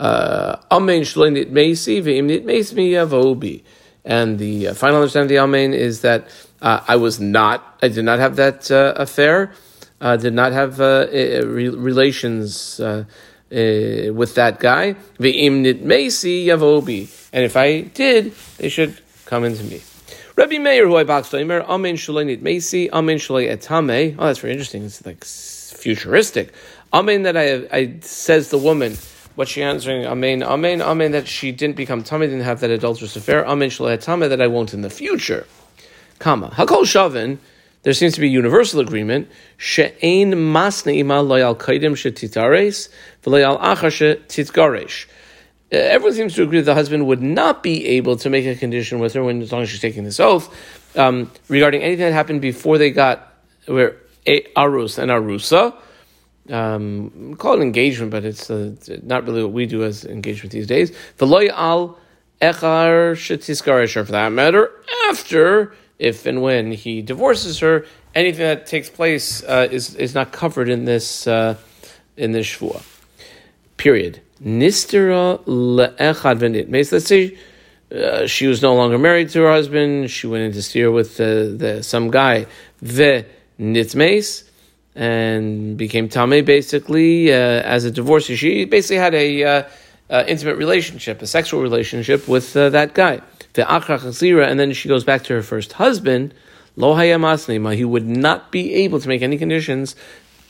Uh, 0.03 0.57
Amen 0.73 1.03
Shloinit 1.03 1.53
Meisi 1.53 2.03
Ve'imnit 2.03 2.43
Meismi 2.43 2.91
Yavobi. 2.91 3.63
And 4.05 4.41
the 4.41 4.69
uh, 4.69 4.75
final 4.75 4.97
understanding 4.97 5.27
of 5.27 5.29
the 5.29 5.39
Amen 5.45 5.75
is 5.75 6.01
that 6.01 6.27
uh, 6.61 6.81
I 6.89 6.97
was 6.97 7.21
not, 7.21 7.79
I 7.81 7.87
did 7.87 8.05
not 8.05 8.19
have 8.19 8.35
that 8.35 8.69
uh, 8.69 8.95
affair, 8.97 9.53
uh, 10.01 10.17
did 10.17 10.35
not 10.35 10.51
have 10.51 10.81
re- 10.81 11.69
relations 11.69 12.81
with 12.81 14.35
that 14.35 14.59
guy. 14.59 14.97
Ve'imnit 15.21 15.85
Meisi 15.85 16.47
Yavobi. 16.47 17.03
And 17.33 17.45
if 17.45 17.57
I 17.57 17.83
did, 17.83 18.35
they 18.59 18.69
should 18.69 19.01
come 19.27 19.45
into 19.45 19.63
me. 19.63 19.83
Rabbi 20.35 20.59
Meir, 20.59 20.89
who 20.89 20.97
I 20.97 21.05
boxed 21.05 21.33
Omer, 21.35 21.61
Amen 21.63 21.95
Shaloi 21.95 22.27
Nit 22.27 22.43
Mesi, 22.43 22.91
Amen 22.91 23.19
Shaloi 23.19 23.55
Etame. 23.55 24.17
Oh, 24.19 24.27
that's 24.27 24.41
very 24.41 24.53
interesting. 24.53 24.83
It's 24.83 25.05
like 25.07 25.23
futuristic. 25.25 26.53
Amen 26.93 27.23
that 27.23 27.37
I, 27.37 27.69
I 27.71 28.01
says 28.01 28.51
the 28.51 28.59
woman, 28.59 28.97
what 29.35 29.49
she 29.49 29.63
answering, 29.63 30.07
Amen, 30.07 30.43
Amen, 30.43 30.83
Amen 30.83 31.13
that 31.13 31.27
she 31.27 31.53
didn't 31.53 31.77
become 31.77 32.03
Tame, 32.03 32.21
didn't 32.21 32.41
have 32.41 32.61
that 32.61 32.71
adulterous 32.71 33.17
affair, 33.17 33.47
Amen 33.47 33.71
Shaloi 33.71 33.97
Etame 33.97 34.29
that 34.29 34.41
I 34.41 34.47
won't 34.47 34.75
in 34.75 34.83
the 34.83 34.91
future. 34.91 35.47
Comma. 36.19 36.51
Hakol 36.51 36.83
Shavin, 36.83 37.39
there 37.83 37.93
seems 37.93 38.15
to 38.15 38.21
be 38.21 38.29
universal 38.29 38.81
agreement. 38.81 39.29
She'ein 39.57 40.33
masne 40.33 40.97
ima 40.97 41.15
loyal 41.15 41.57
kaidim 41.57 41.93
shetitares, 41.93 42.89
v'loyal 43.23 43.61
achar 43.61 43.91
shetitgaresh. 43.91 45.07
Uh, 45.73 45.77
everyone 45.77 46.15
seems 46.15 46.35
to 46.35 46.43
agree 46.43 46.59
that 46.59 46.67
the 46.67 46.75
husband 46.75 47.07
would 47.07 47.23
not 47.23 47.63
be 47.63 47.87
able 47.87 48.17
to 48.17 48.29
make 48.29 48.45
a 48.45 48.55
condition 48.55 48.99
with 48.99 49.15
her 49.15 49.25
when, 49.25 49.41
as 49.41 49.51
long 49.51 49.63
as 49.63 49.71
she's 49.71 49.81
taking 49.81 50.05
this 50.05 50.21
oath, 50.21 50.55
um, 50.97 51.31
regarding 51.49 51.83
anything 51.83 52.05
that 52.05 52.13
happened 52.13 52.43
before 52.43 52.77
they 52.77 52.91
got 52.91 53.33
where 53.67 53.97
a 54.27 54.43
arus 54.55 54.99
and 54.99 55.11
arusa. 55.11 55.75
Um, 56.51 57.35
call 57.39 57.61
it 57.61 57.63
engagement, 57.63 58.11
but 58.11 58.25
it's 58.25 58.51
uh, 58.51 58.75
not 59.03 59.27
really 59.27 59.43
what 59.43 59.53
we 59.53 59.67
do 59.67 59.85
as 59.85 60.05
engagement 60.05 60.53
these 60.53 60.67
days. 60.67 60.91
Veloy 61.19 61.49
al 61.51 61.99
echar 62.41 63.13
shetiskarish, 63.13 63.95
for 64.05 64.13
that 64.13 64.33
matter, 64.33 64.71
after 65.09 65.73
if 65.99 66.27
and 66.27 66.43
when 66.43 66.73
he 66.73 67.01
divorces 67.01 67.61
her, 67.61 67.87
anything 68.15 68.45
that 68.45 68.67
takes 68.67 68.91
place 68.91 69.45
uh, 69.45 69.69
is 69.71 69.95
is 69.95 70.15
not 70.15 70.33
covered 70.33 70.69
in 70.69 70.85
this 70.85 71.27
uh, 71.29 71.57
in 72.17 72.33
this 72.33 72.47
shvua. 72.47 72.83
Period. 73.77 74.21
Nistera 74.45 75.39
le'echad 75.45 76.39
v'nitmes. 76.41 76.91
Let's 76.91 77.07
say 77.07 77.39
uh, 77.95 78.27
she 78.27 78.49
was 78.49 78.63
no 78.63 78.75
longer 78.75 78.99
married 78.99 79.29
to 79.31 79.43
her 79.43 79.53
husband. 79.53 80.11
She 80.11 80.27
went 80.27 80.43
into 80.43 80.63
steer 80.63 80.91
with 80.91 81.17
the, 81.17 81.55
the, 81.57 81.83
some 81.83 82.11
guy 82.11 82.47
The 82.81 83.25
ve'nitmes 83.61 84.45
and 84.95 85.77
became 85.77 86.09
tame 86.09 86.45
basically 86.45 87.33
uh, 87.33 87.37
as 87.37 87.85
a 87.85 87.91
divorcee. 87.91 88.37
She 88.37 88.65
basically 88.65 88.97
had 88.97 89.15
a 89.15 89.45
uh, 89.45 89.63
uh, 90.11 90.25
intimate 90.27 90.57
relationship, 90.57 91.23
a 91.23 91.27
sexual 91.27 91.63
relationship 91.63 92.29
with 92.29 92.57
uh, 92.57 92.69
that 92.71 92.95
guy. 92.95 93.21
The 93.55 93.69
and 93.69 94.61
then 94.61 94.73
she 94.73 94.89
goes 94.89 95.05
back 95.05 95.25
to 95.25 95.35
her 95.35 95.43
first 95.43 95.75
husband. 95.75 96.35
Lo 96.77 96.95
hayamasnima. 96.95 97.75
He 97.75 97.85
would 97.85 98.07
not 98.07 98.51
be 98.51 98.75
able 98.75 98.99
to 99.01 99.09
make 99.09 99.23
any 99.23 99.37
conditions 99.37 99.95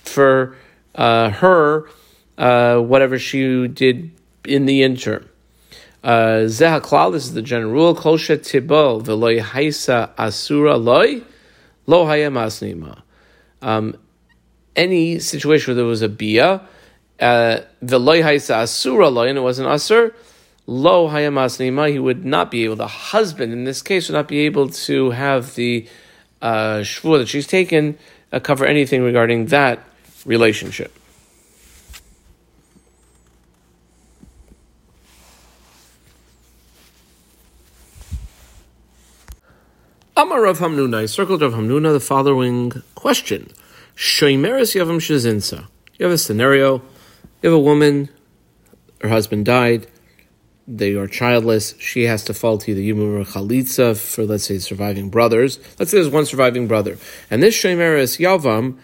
for 0.04 0.56
uh, 0.94 1.30
her 1.30 1.88
uh, 2.38 2.78
whatever 2.78 3.18
she 3.18 3.66
did 3.68 4.10
in 4.44 4.66
the 4.66 4.82
interim. 4.82 5.28
Uh, 6.02 6.46
Zeha 6.46 6.80
klal, 6.80 7.12
this 7.12 7.24
is 7.24 7.34
the 7.34 7.42
general 7.42 7.72
rule. 7.72 7.94
Kol 7.94 8.18
tibo 8.18 9.00
v'loy 9.02 9.40
haisa 9.40 10.10
asura 10.16 10.76
loy 10.76 11.22
lo 11.86 12.06
hayem 12.06 12.34
asnima. 12.34 13.02
Um, 13.60 13.96
any 14.76 15.18
situation 15.18 15.72
where 15.72 15.76
there 15.76 15.84
was 15.84 16.02
a 16.02 16.08
bia, 16.08 16.62
uh, 17.20 17.60
v'loy 17.84 18.22
haisa 18.22 18.62
asura 18.62 19.08
loy, 19.08 19.28
and 19.28 19.38
it 19.38 19.42
was 19.42 19.58
an 19.58 19.66
asur, 19.66 20.14
lo 20.66 21.08
hayem 21.08 21.34
asnima, 21.34 21.90
he 21.90 21.98
would 21.98 22.24
not 22.24 22.50
be 22.50 22.64
able, 22.64 22.76
the 22.76 22.86
husband 22.86 23.52
in 23.52 23.64
this 23.64 23.82
case 23.82 24.08
would 24.08 24.14
not 24.14 24.28
be 24.28 24.40
able 24.40 24.68
to 24.68 25.10
have 25.10 25.54
the 25.54 25.86
uh, 26.40 26.78
shvur 26.78 27.18
that 27.18 27.28
she's 27.28 27.46
taken 27.46 27.98
uh, 28.32 28.40
cover 28.40 28.64
anything 28.64 29.02
regarding 29.02 29.46
that 29.46 29.80
relationship. 30.24 30.92
Amar 40.14 40.42
Rav 40.42 40.58
Hamnuna, 40.58 40.98
I 40.98 41.06
circled 41.06 41.42
Rav 41.42 41.54
Hamnuna 41.54 41.92
the 41.92 42.00
following 42.00 42.72
question. 42.94 43.50
Shoimeres 43.96 44.74
Yavam 44.74 44.96
Shazinsa. 44.96 45.68
You 45.94 46.06
have 46.06 46.12
a 46.12 46.18
scenario, 46.18 46.78
you 47.42 47.50
have 47.50 47.52
a 47.52 47.60
woman, 47.60 48.08
her 49.00 49.08
husband 49.08 49.44
died, 49.44 49.86
they 50.66 50.94
are 50.94 51.06
childless, 51.06 51.74
she 51.78 52.04
has 52.04 52.24
to 52.24 52.34
fall 52.34 52.58
to 52.58 52.74
the 52.74 52.90
Yumur 52.90 53.24
Chalitza 53.26 53.96
for, 53.96 54.24
let's 54.24 54.44
say, 54.44 54.58
surviving 54.58 55.10
brothers. 55.10 55.58
Let's 55.78 55.90
say 55.90 55.98
there's 55.98 56.08
one 56.08 56.26
surviving 56.26 56.68
brother. 56.68 56.98
And 57.30 57.42
this 57.42 57.56
Shoimeres 57.56 58.18
Yavam 58.18 58.78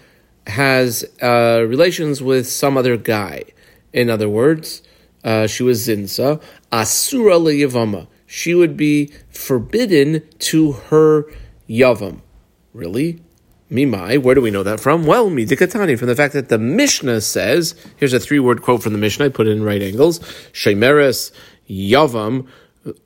has 0.46 1.04
uh, 1.22 1.64
relations 1.66 2.22
with 2.22 2.46
some 2.48 2.76
other 2.76 2.96
guy. 2.96 3.44
In 3.92 4.10
other 4.10 4.28
words, 4.28 4.82
uh, 5.24 5.46
she 5.46 5.62
was 5.62 5.86
Zinsa, 5.86 6.42
Asura 6.70 7.38
Yavama 7.38 8.08
she 8.28 8.54
would 8.54 8.76
be 8.76 9.10
forbidden 9.30 10.22
to 10.38 10.72
her 10.72 11.24
yavam. 11.68 12.20
Really? 12.74 13.22
Mimai, 13.70 14.22
where 14.22 14.34
do 14.34 14.40
we 14.40 14.50
know 14.50 14.62
that 14.62 14.80
from? 14.80 15.04
Well, 15.04 15.30
midikatani, 15.30 15.98
from 15.98 16.08
the 16.08 16.16
fact 16.16 16.32
that 16.32 16.48
the 16.48 16.58
Mishnah 16.58 17.20
says, 17.20 17.74
here's 17.96 18.14
a 18.14 18.20
three 18.20 18.38
word 18.38 18.62
quote 18.62 18.82
from 18.82 18.92
the 18.92 18.98
Mishnah, 18.98 19.26
I 19.26 19.28
put 19.28 19.46
it 19.46 19.50
in 19.50 19.62
right 19.62 19.82
angles, 19.82 20.20
Shemeres 20.52 21.32
Yavam 21.68 22.46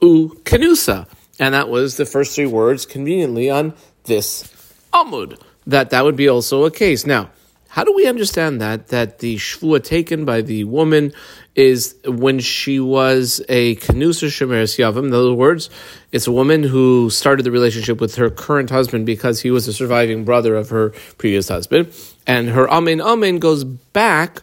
U 0.00 0.40
Kanusa. 0.44 1.08
And 1.40 1.54
that 1.54 1.68
was 1.68 1.96
the 1.96 2.06
first 2.06 2.36
three 2.36 2.46
words 2.46 2.86
conveniently 2.86 3.50
on 3.50 3.74
this 4.04 4.44
Amud. 4.92 5.40
That 5.66 5.90
that 5.90 6.04
would 6.04 6.16
be 6.16 6.28
also 6.28 6.64
a 6.64 6.70
case. 6.70 7.06
Now, 7.06 7.30
how 7.72 7.84
do 7.84 7.92
we 7.94 8.06
understand 8.06 8.60
that? 8.60 8.88
That 8.88 9.20
the 9.20 9.36
shvua 9.36 9.82
taken 9.82 10.26
by 10.26 10.42
the 10.42 10.64
woman 10.64 11.14
is 11.54 11.96
when 12.04 12.38
she 12.38 12.78
was 12.78 13.40
a 13.48 13.76
kanusa 13.76 14.28
shemeres 14.28 14.76
yavam. 14.76 15.06
In 15.06 15.14
other 15.14 15.32
words, 15.32 15.70
it's 16.12 16.26
a 16.26 16.32
woman 16.32 16.64
who 16.64 17.08
started 17.08 17.44
the 17.44 17.50
relationship 17.50 17.98
with 17.98 18.16
her 18.16 18.28
current 18.28 18.68
husband 18.68 19.06
because 19.06 19.40
he 19.40 19.50
was 19.50 19.66
a 19.68 19.72
surviving 19.72 20.22
brother 20.22 20.54
of 20.54 20.68
her 20.68 20.90
previous 21.16 21.48
husband, 21.48 21.90
and 22.26 22.50
her 22.50 22.68
amen 22.70 23.00
amen 23.00 23.38
goes 23.38 23.64
back 23.64 24.42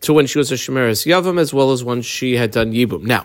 to 0.00 0.12
when 0.12 0.26
she 0.26 0.38
was 0.38 0.50
a 0.50 0.56
shemeres 0.56 1.06
yavam 1.06 1.38
as 1.38 1.54
well 1.54 1.70
as 1.70 1.84
when 1.84 2.02
she 2.02 2.34
had 2.34 2.50
done 2.50 2.72
yibum. 2.72 3.04
Now, 3.04 3.24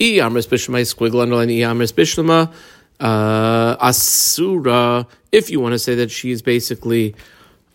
i 0.00 0.18
amris 0.26 0.48
bishlema 0.48 0.82
squiggle 0.82 1.22
underline 1.22 1.50
i 1.50 1.86
bishlema 1.94 2.52
uh, 2.98 3.76
asura. 3.78 5.06
If 5.30 5.50
you 5.50 5.60
want 5.60 5.74
to 5.74 5.78
say 5.78 5.94
that 5.94 6.10
she 6.10 6.32
is 6.32 6.42
basically 6.42 7.14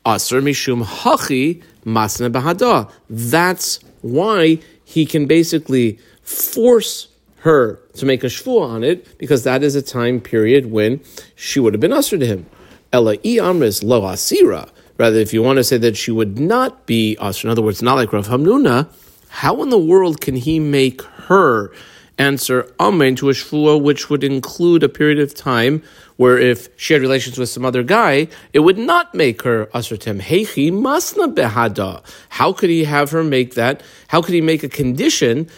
Asr 0.05 0.41
mishum 0.41 0.83
hachi 0.83 1.63
masna 1.85 2.31
bahada. 2.31 2.91
That's 3.09 3.79
why 4.01 4.59
he 4.83 5.05
can 5.05 5.25
basically 5.25 5.99
force 6.21 7.07
her 7.37 7.79
to 7.95 8.05
make 8.05 8.23
a 8.23 8.27
shvuah 8.27 8.69
on 8.69 8.83
it 8.83 9.17
because 9.17 9.43
that 9.43 9.63
is 9.63 9.75
a 9.75 9.81
time 9.81 10.19
period 10.19 10.71
when 10.71 11.01
she 11.35 11.59
would 11.59 11.73
have 11.73 11.81
been 11.81 11.93
usher 11.93 12.17
to 12.17 12.25
him. 12.25 12.45
Ella 12.91 13.13
i 13.13 13.37
amris 13.39 13.83
lo 13.83 14.01
asira. 14.01 14.69
Rather, 14.97 15.17
if 15.17 15.33
you 15.33 15.41
want 15.41 15.57
to 15.57 15.63
say 15.63 15.77
that 15.77 15.97
she 15.97 16.11
would 16.11 16.39
not 16.39 16.85
be 16.85 17.17
usher, 17.19 17.47
in 17.47 17.51
other 17.51 17.61
words, 17.61 17.81
not 17.81 17.95
like 17.95 18.13
Rav 18.13 18.27
Hamnuna, 18.27 18.87
how 19.29 19.61
in 19.63 19.69
the 19.69 19.79
world 19.79 20.21
can 20.21 20.35
he 20.35 20.59
make 20.59 21.01
her 21.01 21.71
answer 22.17 22.71
amen 22.79 23.15
to 23.15 23.29
a 23.29 23.33
shvuah 23.33 23.81
which 23.81 24.09
would 24.09 24.23
include 24.23 24.83
a 24.83 24.89
period 24.89 25.19
of 25.19 25.33
time 25.33 25.81
where 26.15 26.37
if 26.37 26.69
she 26.77 26.93
had 26.93 27.01
relations 27.01 27.37
with 27.37 27.49
some 27.49 27.65
other 27.65 27.83
guy, 27.83 28.27
it 28.53 28.59
would 28.59 28.77
not 28.77 29.13
make 29.15 29.41
her 29.41 29.65
asrtem. 29.67 30.21
Heichi 30.21 30.71
masna 30.71 31.33
behada. 31.33 32.03
How 32.29 32.53
could 32.53 32.69
he 32.69 32.83
have 32.83 33.11
her 33.11 33.23
make 33.23 33.55
that? 33.55 33.81
How 34.07 34.21
could 34.21 34.35
he 34.35 34.41
make 34.41 34.63
a 34.63 34.69
condition 34.69 35.49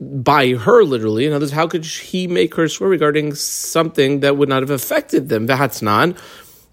by 0.00 0.52
her 0.52 0.84
literally? 0.84 1.26
In 1.26 1.32
other 1.32 1.44
words, 1.44 1.52
how 1.52 1.66
could 1.66 1.84
he 1.84 2.26
make 2.26 2.54
her 2.56 2.68
swear 2.68 2.90
regarding 2.90 3.34
something 3.34 4.20
that 4.20 4.36
would 4.36 4.48
not 4.48 4.62
have 4.62 4.70
affected 4.70 5.28
them? 5.28 5.46
Vahatznan. 5.46 6.18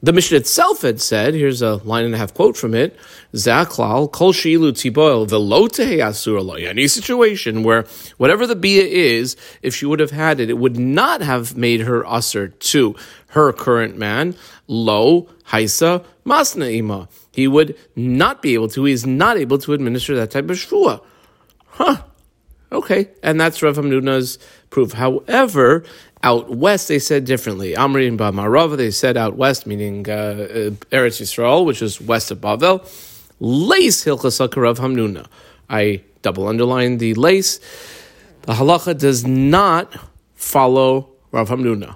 The 0.02 0.14
mission 0.14 0.38
itself 0.38 0.84
had 0.84 1.02
said, 1.02 1.34
here's 1.34 1.62
a 1.62 1.76
line 1.78 2.06
and 2.06 2.16
a 2.16 2.18
half 2.18 2.34
quote 2.34 2.56
from 2.56 2.74
it, 2.74 2.98
Zaklal, 3.34 4.10
Kol 4.10 4.32
Shilu 4.32 4.72
Tiboil, 4.72 5.28
Velote 5.28 5.98
Asur 5.98 6.66
Any 6.66 6.88
situation 6.88 7.64
where 7.64 7.86
whatever 8.16 8.48
the 8.48 8.56
Bia 8.56 8.84
is, 8.84 9.36
if 9.62 9.76
she 9.76 9.86
would 9.86 10.00
have 10.00 10.12
had 10.12 10.40
it, 10.40 10.50
it 10.50 10.58
would 10.58 10.80
not 10.80 11.22
have 11.22 11.58
made 11.58 11.82
her 11.82 12.04
Asur 12.04 12.58
to 12.60 12.96
her 13.30 13.52
current 13.52 13.98
man, 13.98 14.36
Lo 14.68 15.28
Haisa 15.48 16.06
Masna 16.26 17.08
He 17.32 17.48
would 17.48 17.78
not 17.96 18.42
be 18.42 18.54
able 18.54 18.70
to, 18.70 18.86
he 18.86 18.94
is 18.94 19.06
not 19.06 19.36
able 19.36 19.58
to 19.58 19.74
administer 19.74 20.16
that 20.16 20.32
type 20.32 20.50
of 20.50 20.58
Shvua. 20.58 21.04
Huh. 21.66 22.04
Okay. 22.72 23.10
And 23.24 23.40
that's 23.42 23.62
Rav 23.62 23.76
Hamnuna's 23.76 24.38
proof. 24.70 24.94
However, 24.94 25.84
out 26.24 26.50
west, 26.50 26.88
they 26.88 27.00
said 27.00 27.26
differently. 27.26 27.74
Amri 27.74 28.08
and 28.08 28.20
Bamarava, 28.20 28.76
they 28.76 28.92
said 28.92 29.18
out 29.18 29.36
west, 29.36 29.66
meaning 29.66 30.10
uh, 30.10 30.14
uh, 30.14 30.46
Eretz 30.92 31.22
Yisrael, 31.22 31.66
which 31.66 31.82
is 31.82 32.02
west 32.02 32.32
of 32.32 32.40
Bavel. 32.40 32.82
Lace 33.40 34.04
Hilchasakar 34.04 34.70
of 34.70 34.80
Hamnuna. 34.80 35.28
I 35.70 36.02
double 36.22 36.48
underline 36.48 36.98
the 36.98 37.14
lace. 37.14 37.60
The 38.42 38.54
halacha 38.54 38.98
does 38.98 39.26
not 39.26 39.96
follow 40.36 41.10
Rav 41.32 41.50
Hamnuna. 41.50 41.96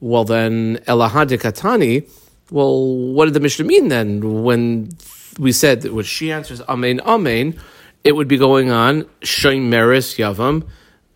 Well, 0.00 0.24
then, 0.24 0.78
Elahad 0.88 1.28
Katani, 1.38 2.08
well, 2.50 2.96
what 3.12 3.26
did 3.26 3.34
the 3.34 3.40
Mishnah 3.40 3.64
mean 3.64 3.88
then 3.88 4.42
when 4.42 4.90
we 5.38 5.52
said 5.52 5.82
that 5.82 5.92
when 5.92 6.04
she 6.04 6.32
answers 6.32 6.60
Amen, 6.62 7.00
Amen, 7.00 7.58
it 8.02 8.12
would 8.12 8.28
be 8.28 8.36
going 8.36 8.70
on 8.70 9.04
Meris 9.22 10.16
Yavam 10.16 10.66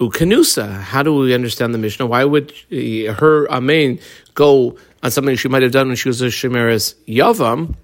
ukanusa. 0.00 0.80
How 0.80 1.02
do 1.02 1.14
we 1.14 1.35
understand 1.35 1.74
the 1.74 1.78
Mishnah? 1.78 2.07
Why 2.07 2.24
would 2.24 2.52
her 2.70 3.50
amen 3.50 4.00
go 4.35 4.76
on 5.02 5.11
something 5.11 5.37
she 5.37 5.48
might 5.48 5.62
have 5.62 5.72
done 5.72 5.88
when 5.88 5.96
she 5.96 6.09
was 6.09 6.22
a 6.22 6.26
shemeres 6.26 6.94
yavam? 7.07 7.76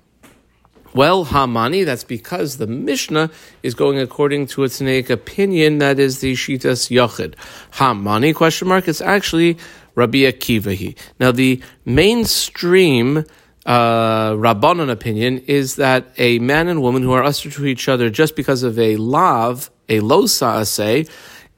Well, 0.92 1.24
Hamani, 1.24 1.84
that's 1.84 2.02
because 2.02 2.56
the 2.56 2.66
Mishnah 2.66 3.30
is 3.62 3.74
going 3.74 4.00
according 4.00 4.48
to 4.48 4.64
its 4.64 4.80
Tanaic 4.80 5.08
opinion, 5.08 5.78
that 5.78 6.00
is 6.00 6.18
the 6.18 6.32
Shitas 6.32 6.90
Yachid. 6.90 7.36
Hamani, 7.74 8.34
question 8.34 8.66
mark, 8.66 8.88
it's 8.88 9.00
actually 9.00 9.56
Rabbi 9.94 10.18
Akivahi. 10.18 10.96
Now, 11.20 11.30
the 11.30 11.62
mainstream 11.84 13.24
uh, 13.66 14.30
Rabbanon 14.32 14.90
opinion 14.90 15.38
is 15.46 15.76
that 15.76 16.08
a 16.18 16.40
man 16.40 16.66
and 16.66 16.82
woman 16.82 17.02
who 17.02 17.12
are 17.12 17.22
usher 17.22 17.50
to 17.50 17.66
each 17.66 17.88
other 17.88 18.10
just 18.10 18.34
because 18.34 18.64
of 18.64 18.76
a 18.76 18.96
lav, 18.96 19.70
a 19.88 20.00
losa 20.00 20.66
say, 20.66 21.06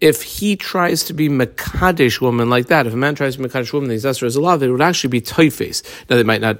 if 0.03 0.21
he 0.21 0.57
tries 0.57 1.05
to 1.05 1.15
be 1.15 1.29
Makadish 1.29 2.21
woman 2.21 2.51
like 2.51 2.67
that, 2.67 2.89
if 2.89 2.93
a 2.93 2.97
man 2.97 3.15
tries 3.15 3.37
to 3.37 3.43
be 3.43 3.49
Makadish 3.49 3.73
woman, 3.73 3.89
the 3.89 3.95
Zesser 3.95 4.25
is 4.25 4.37
love, 4.37 4.61
it 4.61 4.69
would 4.69 4.83
actually 4.83 5.11
be 5.11 5.21
Toifes. 5.21 5.85
Now, 6.11 6.17
they 6.17 6.25
might 6.25 6.41
not 6.41 6.59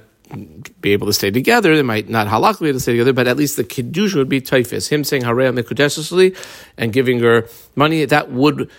be 0.79 0.93
able 0.93 1.07
to 1.07 1.13
stay 1.13 1.29
together, 1.29 1.75
they 1.75 1.81
might 1.81 2.07
not 2.07 2.27
halakha 2.27 2.61
be 2.61 2.69
able 2.69 2.77
to 2.77 2.79
stay 2.79 2.93
together, 2.93 3.11
but 3.11 3.27
at 3.27 3.35
least 3.35 3.57
the 3.57 3.65
Kiddush 3.65 4.15
would 4.15 4.29
be 4.29 4.39
Toifes. 4.39 4.87
Him 4.87 5.03
saying 5.03 5.23
Hareya 5.23 5.59
Mekudeshesli 5.59 6.37
and 6.77 6.93
giving 6.93 7.19
her 7.19 7.45
money, 7.75 8.05
that 8.05 8.31
would 8.31 8.69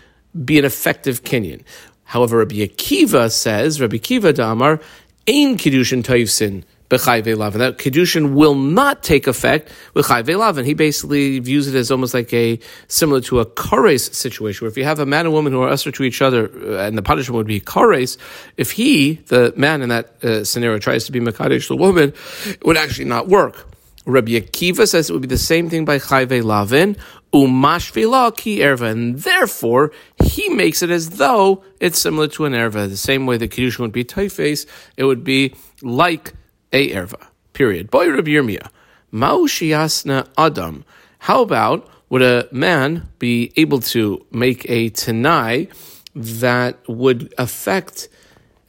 be 0.46 0.58
an 0.58 0.64
effective 0.64 1.22
Kenyan. 1.24 1.62
However, 2.04 2.38
Rabbi 2.38 2.56
Akiva 2.56 3.30
says, 3.30 3.82
Rabbi 3.82 3.98
Akiva 3.98 4.34
Damar, 4.34 4.80
Ain 5.26 5.58
Kiddushin 5.58 6.02
Toifsin 6.02 6.64
b'chayve 6.94 7.52
And 7.52 7.60
that 7.60 7.78
kedushin 7.78 8.34
will 8.34 8.54
not 8.54 9.02
take 9.02 9.26
effect 9.26 9.70
with 9.94 10.06
chayve 10.06 10.58
And 10.58 10.66
he 10.66 10.74
basically 10.74 11.38
views 11.38 11.68
it 11.68 11.74
as 11.74 11.90
almost 11.90 12.14
like 12.14 12.32
a 12.32 12.58
similar 12.88 13.20
to 13.22 13.40
a 13.40 13.46
kares 13.46 14.12
situation, 14.14 14.64
where 14.64 14.70
if 14.70 14.76
you 14.76 14.84
have 14.84 14.98
a 14.98 15.06
man 15.06 15.26
and 15.26 15.34
woman 15.34 15.52
who 15.52 15.62
are 15.62 15.68
usher 15.68 15.90
to 15.90 16.02
each 16.02 16.22
other, 16.22 16.50
uh, 16.50 16.86
and 16.86 16.96
the 16.96 17.02
punishment 17.02 17.36
would 17.36 17.46
be 17.46 17.60
kares, 17.60 18.16
if 18.56 18.72
he, 18.72 19.14
the 19.26 19.52
man 19.56 19.82
in 19.82 19.88
that 19.88 20.24
uh, 20.24 20.44
scenario, 20.44 20.78
tries 20.78 21.04
to 21.06 21.12
be 21.12 21.20
mekadesh 21.20 21.68
the 21.68 21.76
woman, 21.76 22.12
it 22.46 22.64
would 22.64 22.76
actually 22.76 23.06
not 23.06 23.28
work. 23.28 23.66
Rabbi 24.06 24.32
Akiva 24.32 24.86
says 24.86 25.08
it 25.08 25.12
would 25.14 25.22
be 25.22 25.28
the 25.28 25.38
same 25.38 25.70
thing 25.70 25.86
by 25.86 25.98
chayve 25.98 26.42
lavin, 26.42 26.96
umashvila 27.32 28.36
ki 28.36 28.58
erva, 28.58 28.90
and 28.90 29.18
therefore 29.18 29.92
he 30.22 30.50
makes 30.50 30.82
it 30.82 30.90
as 30.90 31.10
though 31.10 31.64
it's 31.80 31.98
similar 31.98 32.28
to 32.28 32.44
an 32.44 32.52
erva. 32.52 32.88
The 32.88 32.98
same 32.98 33.24
way 33.26 33.38
the 33.38 33.48
kedushin 33.48 33.80
would 33.80 33.92
be 33.92 34.04
toifes, 34.04 34.66
it 34.96 35.04
would 35.04 35.24
be 35.24 35.54
like 35.82 36.34
erva. 36.74 37.28
Period. 37.52 37.90
Boy 37.90 38.10
Rabbi 38.10 38.30
Yirmiyah. 38.30 38.68
Ma'u 39.12 40.24
adam. 40.36 40.84
How 41.20 41.42
about 41.42 41.88
would 42.10 42.22
a 42.22 42.48
man 42.52 43.08
be 43.18 43.52
able 43.56 43.80
to 43.80 44.24
make 44.30 44.68
a 44.68 44.90
tenai 44.90 45.68
that 46.14 46.78
would 46.88 47.32
affect. 47.38 48.08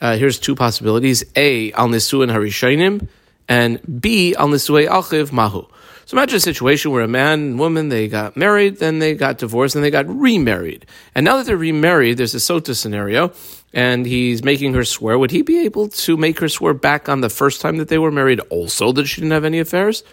Uh, 0.02 0.18
here's 0.18 0.40
two 0.40 0.56
possibilities: 0.56 1.24
A 1.36 1.72
al 1.74 1.88
nisuin 1.90 2.32
harishonim, 2.32 3.08
and 3.48 4.02
B 4.02 4.36
al 4.36 4.48
nisui 4.50 4.88
achiv 4.88 5.32
mahu. 5.32 5.68
So 6.06 6.16
imagine 6.18 6.38
a 6.38 6.40
situation 6.40 6.92
where 6.92 7.02
a 7.02 7.08
man 7.08 7.40
and 7.40 7.60
woman 7.60 7.90
they 7.90 8.08
got 8.08 8.38
married, 8.38 8.78
then 8.78 9.00
they 9.00 9.16
got 9.16 9.40
divorced, 9.40 9.76
and 9.76 9.84
they 9.84 9.90
got 9.90 10.08
remarried. 10.08 10.86
And 11.16 11.26
now 11.26 11.38
that 11.38 11.48
they're 11.48 11.58
remarried, 11.58 12.18
there's 12.18 12.36
a 12.36 12.38
sota 12.38 12.76
scenario, 12.76 13.34
and 13.74 14.06
he's 14.06 14.44
making 14.44 14.76
her 14.76 14.86
swear. 14.86 15.18
Would 15.18 15.32
he 15.32 15.42
be 15.42 15.66
able 15.66 15.88
to 15.88 16.16
make 16.16 16.40
her 16.42 16.48
swear 16.48 16.76
back 16.76 17.10
on 17.10 17.22
the 17.22 17.30
first 17.30 17.60
time 17.60 17.78
that 17.78 17.88
they 17.88 17.98
were 17.98 18.12
married, 18.12 18.40
also 18.52 18.92
that 18.92 19.08
she 19.08 19.22
didn't 19.22 19.32
have 19.32 19.46
any 19.46 19.60
affairs? 19.60 20.04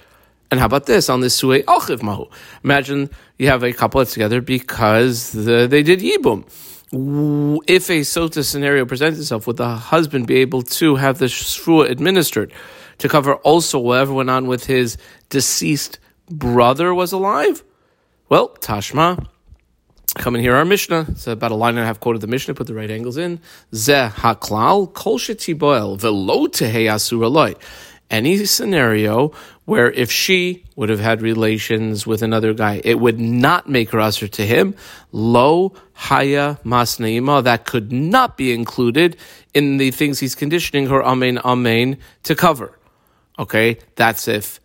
And 0.50 0.61
how 0.61 0.66
about 0.66 0.87
this 0.87 1.11
on 1.11 1.20
this 1.20 1.35
sue 1.35 1.62
achiv 1.62 2.02
mahu? 2.02 2.26
Imagine 2.64 3.11
you 3.38 3.48
have 3.48 3.62
a 3.62 3.72
couple 3.74 3.98
that's 3.98 4.14
together 4.14 4.40
because 4.40 5.33
the, 5.33 5.66
they 5.66 5.83
did 5.83 6.00
yibum. 6.00 6.44
If 7.66 7.90
a 7.90 8.00
sota 8.00 8.44
scenario 8.44 8.87
presents 8.87 9.18
itself, 9.18 9.46
would 9.46 9.57
the 9.59 9.76
husband 9.76 10.26
be 10.26 10.37
able 10.37 10.62
to 10.62 10.96
have 10.96 11.18
the 11.18 11.26
shvua 11.26 11.90
administered 11.90 12.52
to 13.03 13.09
cover 13.09 13.35
also 13.35 13.81
whatever 13.81 14.15
went 14.15 14.31
on 14.31 14.47
with 14.47 14.67
his 14.67 14.97
deceased 15.29 15.99
brother 16.31 16.95
was 16.95 17.11
alive? 17.11 17.65
Well, 18.29 18.51
Tashma, 18.61 19.27
come 20.15 20.37
and 20.37 20.43
hear 20.43 20.55
our 20.55 20.65
Mishnah. 20.65 21.07
It's 21.09 21.27
about 21.27 21.51
a 21.51 21.57
line 21.57 21.75
and 21.75 21.83
a 21.83 21.85
half 21.85 21.99
quote 21.99 22.15
of 22.15 22.21
the 22.21 22.29
Mishnah. 22.29 22.55
Put 22.55 22.69
the 22.69 22.75
right 22.75 22.93
angles 22.93 23.17
in. 23.17 23.41
Ze 23.75 24.07
haklal 24.09 24.93
kol 24.95 25.19
shetiboel 25.19 25.99
velo 25.99 26.47
tehei 26.47 27.57
Any 28.09 28.47
scenario 28.47 29.33
where 29.65 29.91
if 29.91 30.12
she 30.12 30.62
would 30.77 30.88
have 30.88 31.01
had 31.01 31.23
relations 31.23 32.07
with 32.07 32.23
another 32.23 32.55
guy, 32.55 32.81
it 32.85 33.01
would 33.01 33.19
not 33.19 33.69
make 33.69 33.91
her 33.91 33.99
usher 33.99 34.29
to 34.29 34.47
him. 34.47 34.77
Lo 35.11 35.73
haya 35.95 36.57
masneima, 36.65 37.43
that 37.43 37.65
could 37.65 37.91
not 37.91 38.37
be 38.37 38.53
included 38.53 39.17
in 39.55 39.79
the 39.79 39.91
things 39.91 40.21
he's 40.21 40.37
conditioning 40.37 40.87
her 40.87 41.03
amen 41.03 41.41
amen 41.45 41.99
to 42.23 42.37
cover. 42.37 42.79
Okay, 43.38 43.79
that's 43.97 44.29
if 44.29 44.61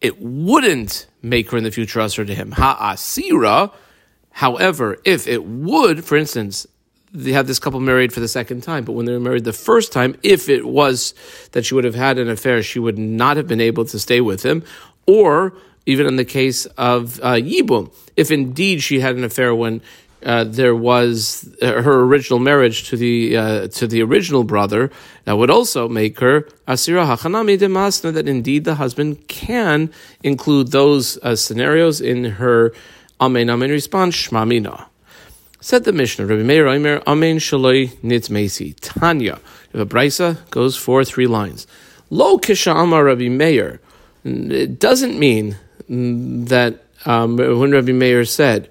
it 0.00 0.20
wouldn't 0.20 1.06
make 1.22 1.50
her 1.50 1.58
in 1.58 1.64
the 1.64 1.70
future 1.70 2.00
usher 2.00 2.24
to 2.24 2.34
him. 2.34 2.52
Ha'asira, 2.52 3.72
however, 4.30 4.98
if 5.04 5.26
it 5.26 5.44
would, 5.44 6.04
for 6.04 6.16
instance, 6.16 6.66
they 7.12 7.32
have 7.32 7.46
this 7.46 7.58
couple 7.58 7.78
married 7.78 8.12
for 8.12 8.20
the 8.20 8.28
second 8.28 8.62
time, 8.62 8.84
but 8.84 8.92
when 8.92 9.06
they 9.06 9.12
were 9.12 9.20
married 9.20 9.44
the 9.44 9.52
first 9.52 9.92
time, 9.92 10.16
if 10.22 10.48
it 10.48 10.64
was 10.64 11.14
that 11.52 11.64
she 11.64 11.74
would 11.74 11.84
have 11.84 11.94
had 11.94 12.18
an 12.18 12.28
affair, 12.28 12.62
she 12.62 12.78
would 12.78 12.98
not 12.98 13.36
have 13.36 13.46
been 13.46 13.60
able 13.60 13.84
to 13.84 13.98
stay 13.98 14.20
with 14.20 14.44
him, 14.44 14.64
or 15.06 15.54
even 15.84 16.06
in 16.06 16.16
the 16.16 16.24
case 16.24 16.66
of 16.78 17.20
uh, 17.20 17.34
Yibum, 17.34 17.92
if 18.16 18.30
indeed 18.30 18.82
she 18.82 19.00
had 19.00 19.16
an 19.16 19.24
affair 19.24 19.54
when 19.54 19.82
uh, 20.24 20.44
there 20.44 20.74
was 20.74 21.48
uh, 21.60 21.82
her 21.82 22.00
original 22.00 22.38
marriage 22.38 22.88
to 22.88 22.96
the 22.96 23.36
uh, 23.36 23.68
to 23.68 23.86
the 23.86 24.02
original 24.02 24.44
brother, 24.44 24.90
that 25.24 25.36
would 25.36 25.50
also 25.50 25.88
make 25.88 26.20
her 26.20 26.42
asira 26.66 27.06
hachanami 27.06 27.58
demasna. 27.58 28.12
That 28.12 28.28
indeed 28.28 28.64
the 28.64 28.76
husband 28.76 29.28
can 29.28 29.92
include 30.22 30.72
those 30.72 31.18
uh, 31.18 31.36
scenarios 31.36 32.00
in 32.00 32.24
her 32.24 32.72
amen 33.20 33.50
amen 33.50 33.70
response 33.70 34.16
shmamina. 34.16 34.86
Said 35.60 35.84
the 35.84 35.92
Mishnah, 35.92 36.26
Rabbi 36.26 36.42
Meir 36.42 36.66
Omer, 36.66 37.02
Amen 37.06 37.38
Shaloi 37.38 37.90
Nitzmesi. 38.02 38.74
Tanya. 38.80 39.38
If 39.72 39.78
a 39.78 39.86
brisa 39.86 40.50
goes 40.50 40.76
for 40.76 41.04
three 41.04 41.28
lines. 41.28 41.68
Lo 42.10 42.36
Kisha 42.36 42.74
Amar 42.74 43.04
Rabbi 43.04 43.28
Meir. 43.28 43.80
It 44.24 44.80
doesn't 44.80 45.16
mean 45.16 45.56
that 45.88 46.82
um, 47.04 47.36
when 47.36 47.70
Rabbi 47.70 47.92
Meir 47.92 48.24
said, 48.24 48.70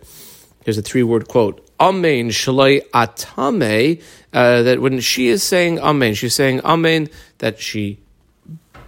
there's 0.63 0.77
a 0.77 0.81
three 0.81 1.03
word 1.03 1.27
quote, 1.27 1.67
Amen 1.79 2.29
Shaloi 2.29 2.87
Atame, 2.91 4.01
uh, 4.33 4.61
that 4.63 4.79
when 4.79 4.99
she 4.99 5.27
is 5.27 5.43
saying 5.43 5.79
Amen, 5.79 6.13
she's 6.13 6.35
saying 6.35 6.61
Amen 6.61 7.09
that 7.39 7.59
she 7.59 7.99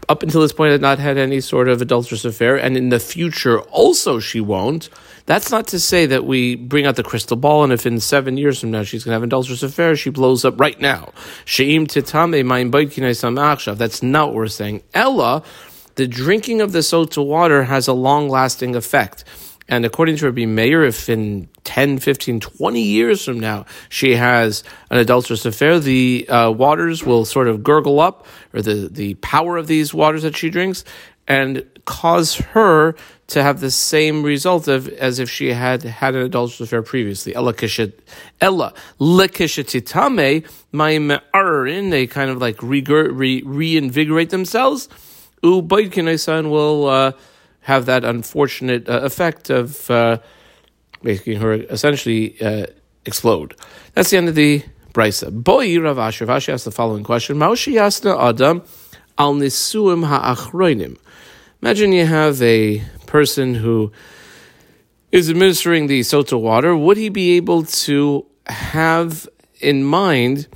up 0.10 0.22
until 0.24 0.42
this 0.42 0.54
point 0.54 0.72
had 0.72 0.82
not 0.82 1.00
had 1.00 1.18
any 1.18 1.40
sort 1.40 1.68
of 1.68 1.82
adulterous 1.82 2.26
affair, 2.26 2.56
and 2.56 2.76
in 2.76 2.90
the 2.90 3.00
future 3.00 3.62
also 3.62 4.20
she 4.20 4.40
won't. 4.42 4.90
That's 5.26 5.52
not 5.52 5.68
to 5.68 5.80
say 5.80 6.06
that 6.08 6.26
we 6.26 6.56
bring 6.56 6.86
out 6.86 6.98
the 6.98 7.04
crystal 7.04 7.38
ball, 7.38 7.64
and 7.64 7.72
if 7.72 7.86
in 7.86 8.00
seven 8.00 8.38
years 8.38 8.60
from 8.60 8.72
now 8.72 8.84
she's 8.84 9.04
going 9.04 9.12
to 9.12 9.16
have 9.16 9.24
an 9.24 9.30
adulterous 9.30 9.64
affair, 9.64 9.96
she 9.96 10.10
blows 10.10 10.44
up 10.44 10.60
right 10.60 10.80
now. 10.80 11.14
She'im 11.46 11.88
ma'im 11.88 13.78
That's 13.78 14.04
not 14.04 14.28
what 14.28 14.36
we're 14.36 14.48
saying. 14.48 14.84
Ella, 14.94 15.44
the 15.96 16.08
drinking 16.08 16.62
of 16.62 16.74
the 16.74 16.80
sota 16.80 17.26
water 17.26 17.64
has 17.64 17.88
a 17.88 17.94
long 17.94 18.28
lasting 18.28 18.76
effect. 18.76 19.24
And 19.70 19.86
according 19.86 20.18
to 20.18 20.26
Rabbi 20.26 20.46
Meir, 20.46 20.84
if 20.84 21.10
in 21.10 21.48
10, 21.64 22.00
15, 22.00 22.40
20 22.40 22.82
years 22.82 23.24
from 23.24 23.40
now 23.40 23.66
she 23.90 24.16
has 24.16 24.64
an 24.90 24.98
adulterous 24.98 25.46
affair, 25.46 25.80
the 25.80 26.28
uh, 26.28 26.52
waters 26.52 27.04
will 27.04 27.26
sort 27.26 27.48
of 27.48 27.64
gurgle 27.64 28.00
up, 28.00 28.26
or 28.54 28.62
the, 28.62 28.90
the 28.92 29.14
power 29.16 29.58
of 29.58 29.68
these 29.68 29.94
waters 29.94 30.24
that 30.24 30.36
she 30.36 30.50
drinks, 30.50 30.84
and 31.28 31.66
cause 31.86 32.36
her 32.36 32.96
to 33.28 33.42
have 33.42 33.60
the 33.62 33.72
same 33.72 34.24
result 34.24 34.68
of 34.68 34.88
as 34.90 35.20
if 35.20 35.30
she 35.30 35.54
had 35.54 35.84
had 35.84 36.16
an 36.16 36.22
adulterous 36.22 36.62
affair 36.62 36.82
previously. 36.82 37.34
Ella 37.34 37.54
Ella 38.42 38.74
lekishatitame 39.00 40.48
ma'arin. 40.74 41.90
They 41.90 42.08
kind 42.08 42.30
of 42.30 42.40
like 42.40 42.62
re, 42.62 42.82
re, 42.82 43.42
reinvigorate 43.44 44.30
themselves. 44.30 44.90
U 45.42 46.18
son 46.18 46.50
will 46.50 46.88
uh, 46.88 47.12
have 47.64 47.86
that 47.86 48.04
unfortunate 48.06 48.88
uh, 48.88 49.02
effect 49.02 49.50
of 49.50 49.90
uh, 49.90 50.18
making 51.02 51.40
her 51.40 51.54
essentially 51.54 52.40
uh, 52.42 52.68
explode. 53.06 53.56
That's 53.94 54.10
the 54.10 54.18
end 54.18 54.30
of 54.30 54.36
the 54.36 54.64
brisa. 54.94 55.32
Boy 55.32 55.68
Ravash 55.78 56.26
Ravash 56.26 56.48
asked 56.50 56.66
the 56.66 56.72
following 56.72 57.04
question: 57.04 57.38
Maushi 57.38 57.74
yasna 57.74 58.18
adam 58.30 58.64
al 59.18 59.34
nisuim 59.36 60.06
ha'achroinim. 60.06 60.98
Imagine 61.62 61.94
you 61.94 62.06
have 62.06 62.42
a 62.42 62.84
person 63.06 63.56
who 63.56 63.92
is 65.12 65.30
administering 65.30 65.88
the 65.88 66.02
sota 66.02 66.40
water. 66.40 66.76
Would 66.76 66.98
he 66.98 67.10
be 67.10 67.38
able 67.38 67.64
to 67.64 68.26
have 68.48 69.30
in 69.62 69.84
mind 69.84 70.48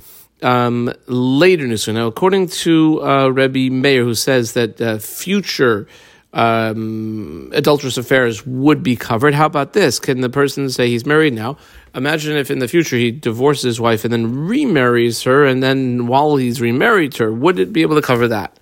um, 0.42 0.92
later 1.06 1.64
nisuin? 1.64 1.94
Now, 1.94 2.08
according 2.08 2.48
to 2.48 3.02
uh, 3.02 3.28
Rebbe 3.28 4.02
who 4.02 4.14
says 4.14 4.52
that 4.52 4.80
uh, 4.80 4.98
future 4.98 5.86
um, 6.32 7.50
adulterous 7.54 7.96
affairs 7.96 8.46
would 8.46 8.82
be 8.82 8.96
covered. 8.96 9.34
How 9.34 9.46
about 9.46 9.72
this? 9.72 9.98
Can 9.98 10.20
the 10.20 10.28
person 10.28 10.68
say 10.70 10.88
he's 10.88 11.06
married 11.06 11.32
now? 11.32 11.56
Imagine 11.94 12.36
if 12.36 12.50
in 12.50 12.58
the 12.58 12.68
future 12.68 12.96
he 12.96 13.10
divorces 13.10 13.62
his 13.62 13.80
wife 13.80 14.04
and 14.04 14.12
then 14.12 14.46
remarries 14.46 15.22
her, 15.22 15.44
and 15.44 15.62
then 15.62 16.06
while 16.06 16.36
he's 16.36 16.60
remarried 16.60 17.16
her, 17.16 17.32
would 17.32 17.58
it 17.58 17.72
be 17.72 17.82
able 17.82 17.96
to 17.96 18.02
cover 18.02 18.28
that? 18.28 18.58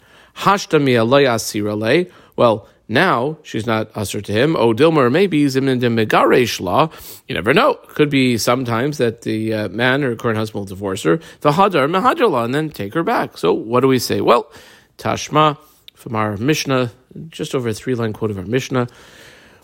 Well, 2.37 2.69
now 2.89 3.39
she's 3.43 3.67
not 3.67 3.91
usher 3.97 4.21
to 4.21 4.33
him. 4.33 4.55
Oh, 4.55 4.73
Dilmer, 4.73 5.11
maybe 5.11 5.45
zimnin 5.47 5.81
de 5.81 6.63
law. 6.63 6.91
You 7.27 7.35
never 7.35 7.53
know. 7.53 7.75
Could 7.89 8.11
be 8.11 8.39
sometimes 8.39 8.99
that 8.99 9.23
the 9.23 9.53
uh, 9.53 9.69
man 9.71 10.05
or 10.05 10.15
current 10.15 10.39
husband 10.39 10.61
will 10.61 10.67
divorce 10.67 11.03
her. 11.03 11.19
The 11.41 11.53
hadar 11.53 11.89
mehadrala 11.91 12.45
and 12.45 12.55
then 12.55 12.71
take 12.71 12.95
her 12.95 13.03
back. 13.03 13.39
So 13.39 13.53
what 13.53 13.81
do 13.81 13.89
we 13.89 13.99
say? 13.99 14.21
Well, 14.21 14.53
Tashma 14.99 15.59
from 15.95 16.15
our 16.15 16.37
Mishnah, 16.37 16.93
just 17.29 17.55
over 17.55 17.69
a 17.69 17.75
three 17.75 17.95
line 17.95 18.13
quote 18.13 18.31
of 18.31 18.39
our 18.39 18.45
Mishnah. 18.45 18.89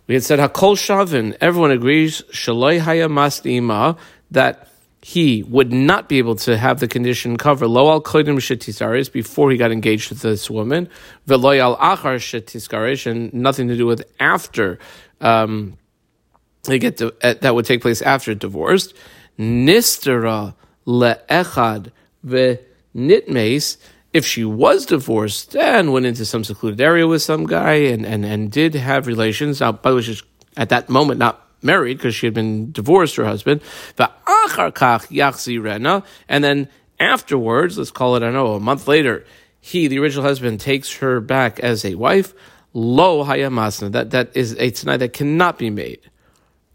We 0.06 0.14
had 0.14 0.24
said 0.24 0.38
Hakol 0.38 0.76
Shavin. 0.76 1.36
Everyone 1.40 1.70
agrees 1.70 2.22
Shaloi 2.32 2.80
Haya 2.80 3.08
Masnima 3.08 3.98
that 4.30 4.68
he 5.02 5.42
would 5.42 5.72
not 5.72 6.08
be 6.08 6.18
able 6.18 6.36
to 6.36 6.56
have 6.56 6.78
the 6.78 6.86
condition 6.86 7.36
cover 7.36 7.66
lo 7.66 7.90
al 7.90 8.00
kodim 8.00 8.36
shetisaris 8.36 9.10
before 9.10 9.50
he 9.50 9.56
got 9.56 9.72
engaged 9.72 10.10
with 10.10 10.20
this 10.20 10.48
woman, 10.48 10.88
veloy 11.26 11.58
al 11.58 11.76
achar 11.76 12.16
shetisaris, 12.16 13.10
and 13.10 13.34
nothing 13.34 13.66
to 13.66 13.76
do 13.76 13.84
with 13.84 14.04
after 14.20 14.78
um, 15.20 15.76
they 16.64 16.78
get 16.78 16.98
to, 16.98 17.12
uh, 17.22 17.34
that 17.40 17.54
would 17.54 17.64
take 17.64 17.82
place 17.82 18.00
after 18.02 18.34
divorced. 18.34 18.94
Nistera 19.38 20.54
leechad 20.86 21.90
ve 22.22 22.58
nitmes. 22.94 23.78
If 24.12 24.26
she 24.26 24.44
was 24.44 24.86
divorced 24.86 25.56
and 25.56 25.92
went 25.92 26.06
into 26.06 26.24
some 26.24 26.44
secluded 26.44 26.80
area 26.80 27.06
with 27.06 27.22
some 27.22 27.46
guy 27.46 27.72
and, 27.72 28.04
and, 28.04 28.26
and 28.26 28.52
did 28.52 28.74
have 28.74 29.06
relations, 29.06 29.60
now, 29.60 29.72
by 29.72 29.90
the 29.90 29.96
way, 29.96 30.02
she's 30.02 30.22
at 30.56 30.68
that 30.68 30.90
moment 30.90 31.18
not 31.18 31.48
married 31.62 31.96
because 31.96 32.14
she 32.14 32.26
had 32.26 32.34
been 32.34 32.72
divorced 32.72 33.16
her 33.16 33.24
husband. 33.24 33.62
And 33.96 34.10
then 36.44 36.68
afterwards, 37.00 37.78
let's 37.78 37.90
call 37.90 38.16
it, 38.16 38.22
I 38.22 38.30
know, 38.30 38.54
a 38.54 38.60
month 38.60 38.86
later, 38.86 39.24
he, 39.60 39.86
the 39.86 39.98
original 39.98 40.24
husband, 40.24 40.60
takes 40.60 40.96
her 40.96 41.20
back 41.20 41.60
as 41.60 41.84
a 41.84 41.94
wife. 41.94 42.34
Lo 42.74 43.24
hayamasna. 43.24 43.92
That 43.92 44.10
that 44.10 44.36
is 44.36 44.56
a 44.58 44.70
tonight 44.70 44.98
that 44.98 45.12
cannot 45.12 45.58
be 45.58 45.70
made. 45.70 46.00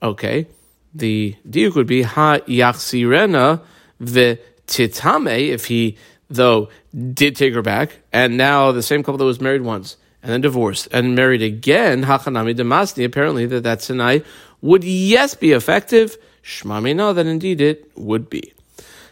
Okay. 0.02 0.48
The 0.94 1.36
diuk 1.48 1.76
would 1.76 1.88
be 1.88 2.04
ha 2.04 2.40
yachsirena 2.48 3.62
titame 4.00 5.50
if 5.50 5.66
he 5.66 5.98
though 6.30 6.70
did 7.14 7.36
take 7.36 7.54
her 7.54 7.62
back, 7.62 8.00
and 8.12 8.38
now 8.38 8.72
the 8.72 8.84
same 8.84 9.04
couple 9.04 9.18
that 9.18 9.26
was 9.26 9.42
married 9.42 9.62
once 9.62 9.98
and 10.22 10.32
then 10.32 10.42
divorced 10.42 10.88
and 10.92 11.16
married 11.16 11.42
again, 11.42 12.04
hachanami 12.04 12.56
demasni. 12.56 13.06
Apparently, 13.06 13.46
that 13.46 13.64
that 13.64 13.80
tonight 13.80 14.26
would 14.62 14.84
yes 14.84 15.36
be 15.36 15.52
effective? 15.52 16.18
Shmami 16.44 16.96
no, 16.96 17.14
that 17.14 17.26
indeed 17.26 17.62
it 17.62 17.92
would 17.96 18.30
be. 18.30 18.54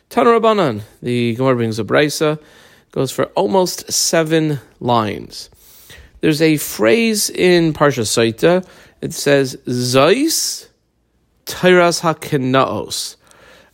Tanarabanan, 0.10 0.82
the 1.02 1.36
Gemara 1.36 1.56
brings 1.56 1.80
a 1.80 1.84
brisa, 1.84 2.40
goes 2.92 3.12
for 3.12 3.26
almost 3.36 3.92
seven 3.92 4.60
lines. 4.80 5.50
There's 6.22 6.42
a 6.42 6.58
phrase 6.58 7.30
in 7.30 7.74
Parsha 7.74 8.04
Saita. 8.04 8.68
It 9.02 9.14
says 9.14 9.58
Zais 9.68 10.68
Tairas 11.46 12.02
HaKenaos. 12.02 13.18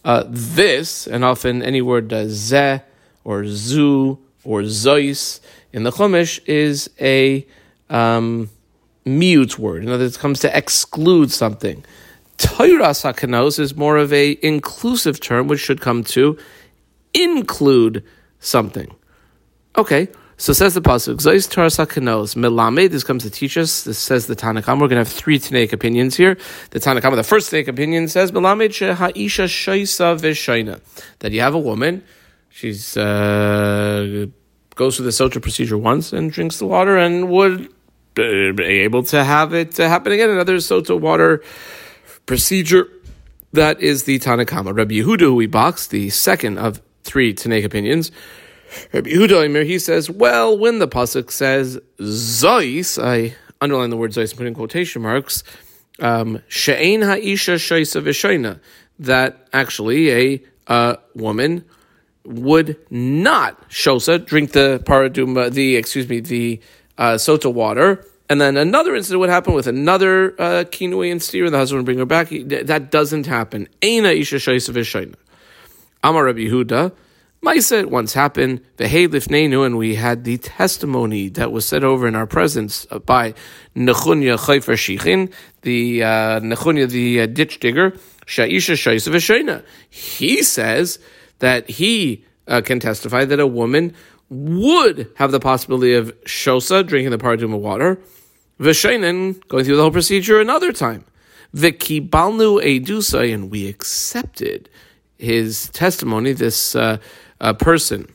Uh, 0.03 0.23
this, 0.27 1.07
and 1.07 1.23
often 1.23 1.61
any 1.61 1.81
word 1.81 2.11
uh, 2.11 2.25
ze 2.27 2.81
or 3.23 3.45
zu 3.45 4.19
or 4.43 4.61
zois 4.61 5.39
in 5.73 5.83
the 5.83 5.91
Chumash 5.91 6.39
is 6.45 6.89
a 6.99 7.45
um, 7.89 8.49
mute 9.05 9.57
word. 9.57 9.83
In 9.83 9.89
other 9.89 10.05
words, 10.05 10.15
it 10.17 10.19
comes 10.19 10.39
to 10.41 10.57
exclude 10.57 11.31
something. 11.31 11.83
Tairas 12.37 13.03
HaKenaos 13.03 13.59
is 13.59 13.75
more 13.75 13.97
of 13.97 14.11
a 14.11 14.37
inclusive 14.41 15.19
term, 15.19 15.47
which 15.47 15.59
should 15.59 15.79
come 15.79 16.03
to 16.05 16.37
include 17.13 18.03
something. 18.39 18.93
Okay, 19.77 20.09
so 20.37 20.53
says 20.53 20.73
the 20.73 20.81
pasuk, 20.81 21.17
Zayis 21.17 21.47
Tarasakanos, 21.47 22.35
Melamed, 22.35 22.89
this 22.89 23.03
comes 23.03 23.23
to 23.23 23.29
teach 23.29 23.57
us, 23.57 23.83
this 23.83 23.99
says 23.99 24.25
the 24.25 24.35
Tanakam. 24.35 24.81
We're 24.81 24.87
going 24.87 25.03
to 25.03 25.07
have 25.07 25.07
three 25.07 25.37
Tanaic 25.37 25.71
opinions 25.71 26.17
here. 26.17 26.35
The 26.71 26.79
Tanakam, 26.79 27.15
the 27.15 27.23
first 27.23 27.51
Tanaic 27.51 27.67
opinion 27.67 28.07
says, 28.07 28.31
Melamed 28.31 28.95
Ha'isha 28.95 29.45
Shaisa 29.45 30.19
Vishaina, 30.19 30.81
that 31.19 31.31
you 31.31 31.41
have 31.41 31.53
a 31.53 31.59
woman, 31.59 32.03
she's, 32.51 32.95
uh, 32.97 34.27
goes 34.75 34.95
through 34.95 35.05
the 35.05 35.11
Sota 35.11 35.41
procedure 35.41 35.77
once 35.77 36.13
and 36.13 36.31
drinks 36.31 36.59
the 36.59 36.65
water 36.65 36.97
and 36.97 37.29
would 37.29 37.69
be 38.13 38.59
able 38.59 39.03
to 39.03 39.23
have 39.23 39.53
it 39.53 39.77
happen 39.77 40.11
again. 40.11 40.29
Another 40.29 40.57
Sota 40.57 40.99
water 40.99 41.43
procedure. 42.25 42.87
That 43.53 43.81
is 43.81 44.05
the 44.05 44.17
Tanakama. 44.19 44.75
Rabbi 44.75 44.95
Yehuda, 44.95 45.21
who 45.21 45.35
we 45.35 45.45
boxed, 45.45 45.89
the 45.89 46.09
second 46.09 46.57
of 46.57 46.81
three 47.03 47.33
Tanaic 47.33 47.65
opinions, 47.65 48.11
Rabbi 48.93 49.09
Yehuda 49.09 49.65
he 49.65 49.77
says, 49.77 50.09
well, 50.09 50.57
when 50.57 50.79
the 50.79 50.87
pasuk 50.87 51.29
says 51.31 51.77
Zois, 51.99 53.01
I 53.03 53.35
underline 53.59 53.89
the 53.89 53.97
word 53.97 54.11
Zois 54.11 54.29
and 54.31 54.37
put 54.37 54.47
in 54.47 54.53
quotation 54.53 55.01
marks, 55.01 55.43
um, 55.99 56.41
She'ein 56.47 57.01
ha'isha 57.01 57.55
shaisa 57.55 58.01
v'shoina, 58.01 58.59
that 58.99 59.47
actually 59.51 60.11
a 60.11 60.43
uh, 60.67 60.95
woman 61.15 61.65
would 62.23 62.77
not 62.89 63.69
shosa 63.69 64.23
drink 64.23 64.51
the 64.51 64.81
paraduma, 64.85 65.51
the 65.51 65.75
excuse 65.75 66.07
me, 66.07 66.19
the 66.19 66.59
uh, 66.97 67.13
sota 67.13 67.51
water, 67.51 68.05
and 68.29 68.39
then 68.39 68.57
another 68.57 68.95
incident 68.95 69.19
would 69.19 69.29
happen 69.29 69.53
with 69.53 69.67
another 69.67 70.33
uh, 70.39 70.63
kinui 70.65 71.11
and 71.11 71.21
steer, 71.21 71.45
and 71.45 71.53
the 71.53 71.57
husband 71.57 71.79
would 71.79 71.85
bring 71.85 71.97
her 71.97 72.05
back. 72.05 72.29
That 72.29 72.91
doesn't 72.91 73.25
happen. 73.25 73.67
Eina 73.81 74.15
isha 74.17 74.37
v'shoina. 74.37 75.15
Amar 76.03 76.25
Rabbi 76.25 76.41
Yehuda. 76.41 76.93
Maisa 77.43 77.87
once 77.87 78.13
happened, 78.13 78.61
The 78.77 78.83
Vehe 78.83 79.07
Lifnenu, 79.07 79.65
and 79.65 79.75
we 79.75 79.95
had 79.95 80.25
the 80.25 80.37
testimony 80.37 81.27
that 81.29 81.51
was 81.51 81.65
said 81.65 81.83
over 81.83 82.07
in 82.07 82.13
our 82.13 82.27
presence 82.27 82.85
by 82.85 83.33
Nechunya 83.75 84.37
Chayfer 84.37 84.75
Shichin, 84.75 85.33
the 85.63 86.03
uh, 86.03 86.39
Nechunya, 86.39 86.87
the 86.87 87.21
uh, 87.21 87.25
ditch 87.25 87.59
digger, 87.59 87.91
Shaisha 88.27 88.75
Shaisa. 88.75 89.65
He 89.89 90.43
says 90.43 90.99
that 91.41 91.69
he 91.69 92.25
uh, 92.47 92.61
can 92.61 92.79
testify 92.79 93.25
that 93.25 93.39
a 93.39 93.45
woman 93.45 93.93
would 94.29 95.11
have 95.15 95.31
the 95.31 95.39
possibility 95.39 95.93
of 95.93 96.15
Shosa, 96.23 96.87
drinking 96.87 97.11
the 97.11 97.17
Paraduma 97.17 97.59
water, 97.59 98.01
Veshenin, 98.59 99.45
going 99.49 99.65
through 99.65 99.75
the 99.75 99.81
whole 99.81 99.91
procedure 99.91 100.39
another 100.39 100.71
time. 100.71 101.03
Vikibalnu 101.53 102.63
Edusa, 102.63 103.33
and 103.33 103.51
we 103.51 103.67
accepted 103.67 104.69
his 105.17 105.69
testimony, 105.69 106.31
this 106.31 106.75
uh, 106.75 106.97
uh, 107.41 107.53
person. 107.53 108.07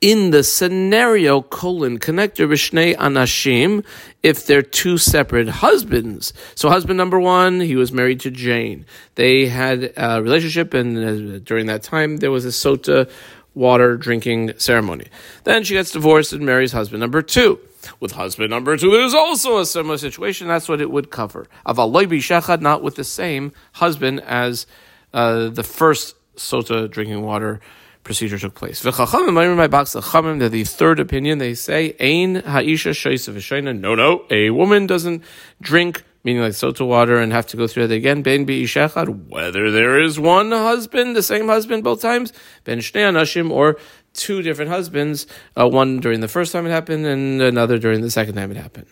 In 0.00 0.30
the 0.30 0.42
scenario 0.42 1.42
colon 1.42 1.98
connector 1.98 2.48
b'shnei 2.48 2.96
anashim, 2.96 3.84
if 4.22 4.46
they're 4.46 4.62
two 4.62 4.96
separate 4.96 5.48
husbands. 5.48 6.32
So 6.54 6.70
husband 6.70 6.96
number 6.96 7.20
one, 7.20 7.60
he 7.60 7.76
was 7.76 7.92
married 7.92 8.20
to 8.20 8.30
Jane. 8.30 8.86
They 9.16 9.46
had 9.46 9.92
a 9.98 10.22
relationship, 10.22 10.72
and 10.72 10.96
uh, 10.96 11.38
during 11.40 11.66
that 11.66 11.82
time 11.82 12.16
there 12.16 12.30
was 12.30 12.46
a 12.46 12.48
sota 12.48 13.10
water 13.54 13.98
drinking 13.98 14.54
ceremony. 14.56 15.08
Then 15.44 15.64
she 15.64 15.74
gets 15.74 15.90
divorced 15.90 16.32
and 16.32 16.46
marries 16.46 16.72
husband 16.72 17.00
number 17.00 17.20
two. 17.20 17.60
With 17.98 18.12
husband 18.12 18.48
number 18.48 18.78
two, 18.78 18.90
there's 18.90 19.12
also 19.12 19.58
a 19.58 19.66
similar 19.66 19.98
situation. 19.98 20.48
That's 20.48 20.68
what 20.68 20.80
it 20.80 20.90
would 20.90 21.10
cover. 21.10 21.46
Aval 21.66 21.92
shechad, 21.92 22.62
not 22.62 22.82
with 22.82 22.94
the 22.94 23.04
same 23.04 23.52
husband 23.72 24.20
as 24.20 24.66
uh, 25.12 25.48
the 25.48 25.62
first 25.62 26.14
sota 26.36 26.90
drinking 26.90 27.20
water 27.20 27.60
procedure 28.04 28.38
took 28.38 28.54
place. 28.54 28.82
The 28.82 28.90
the 28.90 30.64
third 30.64 31.00
opinion, 31.00 31.38
they 31.38 31.54
say, 31.54 31.92
ha'isha 31.92 33.80
No, 33.80 33.94
no, 33.94 34.24
a 34.30 34.50
woman 34.50 34.86
doesn't 34.86 35.22
drink, 35.60 36.04
meaning 36.24 36.42
like 36.42 36.52
sota 36.52 36.86
water, 36.86 37.16
and 37.18 37.32
have 37.32 37.46
to 37.48 37.56
go 37.56 37.66
through 37.66 37.84
it 37.84 37.92
again. 37.92 38.22
Ben 38.22 38.44
whether 38.46 39.70
there 39.70 40.00
is 40.00 40.18
one 40.18 40.50
husband, 40.52 41.16
the 41.16 41.22
same 41.22 41.48
husband 41.48 41.84
both 41.84 42.00
times, 42.00 42.32
ben 42.64 42.78
anashim, 42.78 43.50
or 43.50 43.76
two 44.12 44.42
different 44.42 44.70
husbands, 44.70 45.26
uh, 45.56 45.68
one 45.68 46.00
during 46.00 46.20
the 46.20 46.28
first 46.28 46.52
time 46.52 46.66
it 46.66 46.70
happened 46.70 47.06
and 47.06 47.40
another 47.40 47.78
during 47.78 48.00
the 48.00 48.10
second 48.10 48.34
time 48.34 48.50
it 48.50 48.56
happened. 48.56 48.86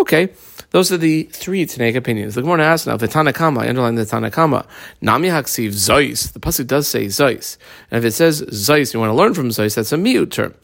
Okay, 0.00 0.30
those 0.70 0.90
are 0.90 0.96
the 0.96 1.24
three 1.24 1.66
Tanaic 1.66 1.94
opinions. 1.94 2.34
The 2.34 2.40
Gemara 2.40 2.64
asks 2.64 2.86
now, 2.86 2.96
the 2.96 3.06
Tanakama, 3.06 3.58
I 3.58 3.68
underline 3.68 3.96
the 3.96 4.06
Tanakama, 4.06 4.66
Nami 5.02 5.28
Haksiv 5.28 5.68
Zois. 5.72 6.32
The 6.32 6.40
Pasuk 6.40 6.68
does 6.68 6.88
say 6.88 7.04
Zois. 7.04 7.58
And 7.90 7.98
if 7.98 8.08
it 8.08 8.12
says 8.12 8.40
Zois, 8.40 8.94
you 8.94 8.98
want 8.98 9.10
to 9.10 9.14
learn 9.14 9.34
from 9.34 9.50
Zois, 9.50 9.74
that's 9.74 9.92
a 9.92 9.96
miut 9.96 10.30
term. 10.30 10.54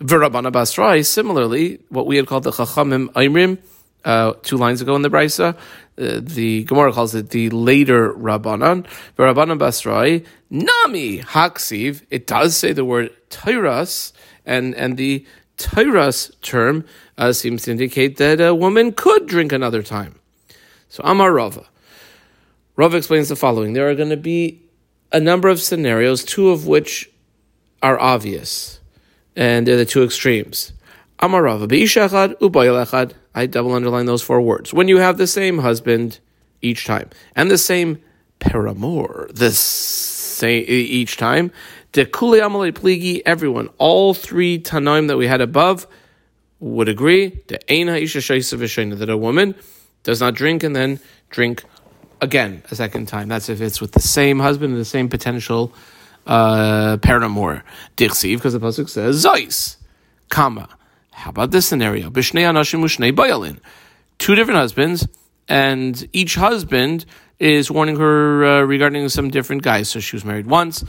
Virabana 0.00 0.52
Basrai, 0.52 1.04
similarly, 1.04 1.80
what 1.88 2.04
we 2.06 2.16
had 2.18 2.26
called 2.26 2.42
the 2.42 2.50
Chachamim 2.50 3.08
Aimrim, 3.14 3.56
uh, 4.04 4.34
two 4.42 4.58
lines 4.58 4.82
ago 4.82 4.94
in 4.96 5.00
the 5.00 5.08
Brisa, 5.08 5.54
uh, 5.54 5.56
the 5.96 6.64
Gemara 6.64 6.92
calls 6.92 7.14
it 7.14 7.30
the 7.30 7.48
later 7.48 8.12
Rabbanan. 8.12 8.86
Rabbanan 9.16 9.58
Basrai, 9.58 10.26
Nami 10.50 11.20
Haksiv, 11.20 12.02
it 12.10 12.26
does 12.26 12.54
say 12.54 12.74
the 12.74 12.84
word 12.84 13.16
Tairas, 13.30 14.12
and, 14.44 14.74
and 14.74 14.98
the 14.98 15.26
Tairas 15.58 16.30
term 16.40 16.84
uh, 17.18 17.32
seems 17.32 17.64
to 17.64 17.72
indicate 17.72 18.16
that 18.16 18.40
a 18.40 18.54
woman 18.54 18.92
could 18.92 19.26
drink 19.26 19.52
another 19.52 19.82
time. 19.82 20.18
So 20.88 21.02
Amar 21.04 21.32
Rava. 21.32 21.66
Rava 22.76 22.96
explains 22.96 23.28
the 23.28 23.36
following. 23.36 23.72
There 23.72 23.90
are 23.90 23.94
going 23.94 24.10
to 24.10 24.16
be 24.16 24.62
a 25.12 25.20
number 25.20 25.48
of 25.48 25.60
scenarios, 25.60 26.24
two 26.24 26.50
of 26.50 26.66
which 26.66 27.10
are 27.82 27.98
obvious, 27.98 28.80
and 29.34 29.66
they're 29.66 29.76
the 29.76 29.84
two 29.84 30.04
extremes. 30.04 30.72
Amar 31.18 31.42
Rava, 31.42 31.66
Be'ishachad, 31.66 32.38
Ubayalachad. 32.38 33.12
I 33.34 33.46
double 33.46 33.72
underline 33.72 34.06
those 34.06 34.22
four 34.22 34.40
words. 34.40 34.72
When 34.72 34.88
you 34.88 34.98
have 34.98 35.18
the 35.18 35.26
same 35.26 35.58
husband 35.58 36.20
each 36.62 36.86
time, 36.86 37.10
and 37.34 37.50
the 37.50 37.58
same 37.58 38.00
paramour 38.38 39.28
the 39.32 39.50
same 39.50 40.64
each 40.68 41.16
time, 41.16 41.50
De 41.98 42.06
Kuli 42.06 42.38
Amalei 42.38 42.70
Pligi, 42.70 43.22
everyone, 43.26 43.68
all 43.76 44.14
three 44.14 44.60
Tanaim 44.60 45.08
that 45.08 45.16
we 45.16 45.26
had 45.26 45.40
above, 45.40 45.88
would 46.60 46.88
agree 46.88 47.42
that 47.48 47.64
a 47.68 49.16
woman 49.16 49.54
does 50.04 50.20
not 50.20 50.34
drink 50.34 50.62
and 50.62 50.76
then 50.76 51.00
drink 51.28 51.64
again 52.20 52.62
a 52.70 52.76
second 52.76 53.08
time. 53.08 53.26
That's 53.26 53.48
if 53.48 53.60
it's 53.60 53.80
with 53.80 53.90
the 53.90 54.00
same 54.00 54.38
husband 54.38 54.74
and 54.74 54.80
the 54.80 54.84
same 54.84 55.08
potential 55.08 55.72
uh, 56.24 56.98
paramour. 56.98 57.64
Dirsiv, 57.96 58.36
because 58.36 58.52
the 58.52 58.60
pasuk 58.60 58.88
says 58.88 59.24
Zois, 59.24 59.76
comma. 60.28 60.68
How 61.10 61.30
about 61.30 61.50
this 61.50 61.66
scenario? 61.66 62.10
Bishnei 62.10 62.42
anashim 62.42 62.80
ushnei 62.84 63.10
bayalin. 63.10 63.58
Two 64.18 64.36
different 64.36 64.60
husbands, 64.60 65.08
and 65.48 66.08
each 66.12 66.36
husband 66.36 67.06
is 67.40 67.72
warning 67.72 67.96
her 67.96 68.44
uh, 68.44 68.62
regarding 68.62 69.08
some 69.08 69.30
different 69.30 69.64
guys. 69.64 69.88
So 69.88 69.98
she 69.98 70.14
was 70.14 70.24
married 70.24 70.46
once, 70.46 70.84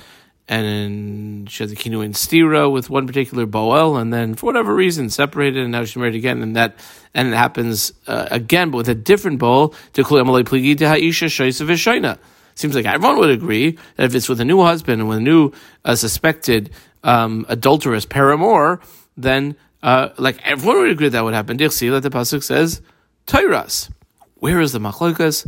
and 0.49 1.47
she 1.49 1.63
has 1.63 1.71
a 1.71 1.75
kinu 1.75 2.03
in 2.03 2.13
stira 2.13 2.71
with 2.71 2.89
one 2.89 3.05
particular 3.05 3.45
boel, 3.45 4.01
and 4.01 4.12
then 4.12 4.33
for 4.33 4.47
whatever 4.47 4.73
reason 4.73 5.12
separated, 5.12 5.62
and 5.62 5.71
now 5.71 5.85
she's 5.85 5.95
married 5.95 6.15
again, 6.15 6.41
and 6.41 6.55
that 6.55 6.75
and 7.13 7.29
it 7.29 7.35
happens 7.35 7.93
uh, 8.07 8.27
again, 8.31 8.71
but 8.71 8.77
with 8.77 8.89
a 8.89 8.95
different 8.95 9.39
boel. 9.39 9.75
To 9.93 10.03
kulemalei 10.03 10.43
pligi 10.43 10.75
to 10.79 10.85
haisha 10.85 11.27
shoysa 11.27 11.67
v'shoyna. 11.67 12.17
Seems 12.55 12.75
like 12.75 12.85
everyone 12.85 13.19
would 13.19 13.29
agree 13.29 13.77
that 13.95 14.05
if 14.05 14.15
it's 14.15 14.27
with 14.27 14.41
a 14.41 14.45
new 14.45 14.62
husband 14.62 14.99
and 14.99 15.07
with 15.07 15.19
a 15.19 15.21
new 15.21 15.51
uh, 15.85 15.95
suspected 15.95 16.71
um, 17.03 17.45
adulterous 17.47 18.05
paramour, 18.05 18.81
then 19.15 19.55
uh, 19.83 20.09
like 20.17 20.39
everyone 20.43 20.81
would 20.81 20.91
agree 20.91 21.09
that 21.09 21.23
would 21.23 21.35
happen. 21.35 21.57
See 21.69 21.89
that 21.89 22.01
the 22.01 22.09
pasuk 22.09 22.43
says 22.43 22.81
Tairas. 23.27 23.91
Where 24.35 24.59
is 24.59 24.71
the 24.71 24.79
machlokas? 24.79 25.47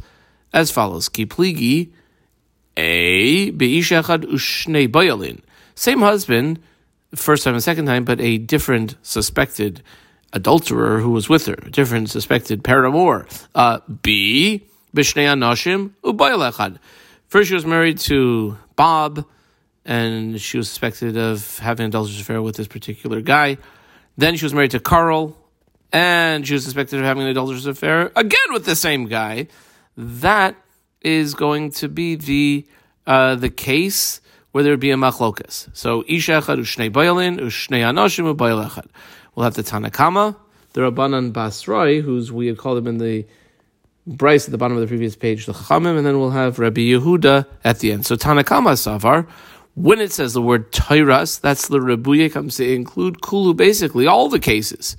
As 0.54 0.70
follows: 0.70 1.10
Kipligi 1.10 1.92
a 2.78 3.52
beishachad 3.52 4.24
ushnei 4.26 4.88
bayalin. 4.88 5.42
Same 5.76 6.02
husband, 6.02 6.60
first 7.16 7.44
time 7.44 7.54
and 7.54 7.64
second 7.64 7.86
time, 7.86 8.06
but 8.06 8.22
a 8.22 8.38
different 8.38 8.96
suspected 9.02 9.84
adulterer 10.34 11.02
who 11.02 11.12
was 11.12 11.28
with 11.30 11.46
her, 11.46 11.56
a 11.56 11.70
different 11.70 12.10
suspected 12.10 12.64
paramour. 12.64 13.26
Uh, 13.54 13.80
B 14.02 14.66
b'shnei 14.96 15.26
anashim 15.26 15.92
ubayalechad. 16.04 16.78
First, 17.28 17.50
she 17.50 17.56
was 17.56 17.66
married 17.66 17.98
to 18.00 18.58
Bob, 18.76 19.26
and 19.86 20.40
she 20.40 20.58
was 20.58 20.68
suspected 20.68 21.18
of 21.18 21.60
having 21.60 21.86
an 21.86 21.90
adulterous 21.90 22.20
affair 22.20 22.42
with 22.42 22.56
this 22.58 22.68
particular 22.68 23.22
guy. 23.22 23.58
Then 24.18 24.36
she 24.36 24.46
was 24.46 24.54
married 24.54 24.72
to 24.72 24.80
Carl, 24.80 25.38
and 25.94 26.46
she 26.46 26.54
was 26.54 26.64
suspected 26.64 27.00
of 27.00 27.06
having 27.06 27.24
an 27.24 27.30
adulterous 27.30 27.66
affair 27.66 28.12
again 28.16 28.52
with 28.52 28.66
the 28.66 28.76
same 28.76 29.08
guy. 29.08 29.48
That 29.98 30.56
is 31.02 31.34
going 31.34 31.72
to 31.72 31.88
be 31.88 32.16
the 32.16 32.66
uh, 33.08 33.36
the 33.36 33.50
case 33.50 34.22
where 34.52 34.64
there 34.64 34.74
would 34.74 34.80
be 34.80 34.92
a 34.92 34.96
machlokas. 34.96 35.70
So 35.76 36.04
isha 36.08 36.34
echad 36.34 36.60
ushnei 36.60 36.92
bayalin 36.92 37.40
ushnei 37.40 37.82
anoshim 37.82 38.34
ubayal 38.34 38.68
echad. 38.68 38.88
We'll 39.36 39.46
have 39.46 39.56
the 39.56 39.64
Tanakama, 39.64 40.36
the 40.74 40.82
Rabbanan 40.82 41.32
Basroi, 41.32 42.02
who's 42.02 42.32
we 42.32 42.48
had 42.48 42.58
called 42.58 42.78
him 42.80 42.88
in 42.88 42.98
the 42.98 43.26
Braisa 44.08 44.46
at 44.46 44.52
the 44.52 44.58
bottom 44.58 44.76
of 44.76 44.82
the 44.82 44.88
previous 44.88 45.16
page, 45.16 45.46
the 45.46 45.54
Chachamim, 45.54 45.98
and 45.98 46.06
then 46.06 46.20
we'll 46.20 46.32
have 46.32 46.60
Rabbi 46.60 46.82
Yehuda 46.82 47.46
at 47.64 47.80
the 47.80 47.92
end. 47.92 48.06
So 48.06 48.16
Tanakama 48.16 48.74
Savar, 48.74 49.28
when 49.76 50.00
it 50.00 50.12
says 50.12 50.34
the 50.34 50.42
word 50.42 50.72
Tairas, 50.72 51.40
that's 51.40 51.68
the 51.68 51.80
Rebuye 51.80 52.32
comes 52.32 52.58
to 52.58 52.74
include 52.74 53.22
Kulu, 53.22 53.54
basically 53.54 54.08
all 54.08 54.28
the 54.28 54.40
cases. 54.40 54.98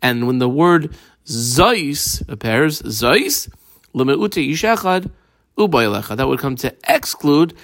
And 0.00 0.26
when 0.26 0.38
the 0.38 0.48
word 0.48 0.94
Zais 1.26 2.26
appears, 2.28 2.80
Zais, 2.82 3.50
Lemeute 3.94 4.50
Ishachad, 4.50 5.10
Ubaylecha, 5.58 6.16
that 6.16 6.26
would 6.26 6.40
come 6.40 6.56
to 6.56 6.74
exclude 6.88 7.54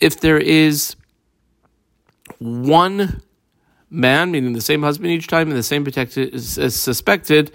if 0.00 0.20
there 0.20 0.38
is 0.38 0.96
one 2.38 3.22
man, 3.90 4.30
meaning 4.30 4.54
the 4.54 4.60
same 4.60 4.82
husband 4.82 5.10
each 5.10 5.26
time, 5.26 5.48
and 5.48 5.56
the 5.56 5.62
same 5.62 5.84
protected, 5.84 6.40
suspected 6.42 7.52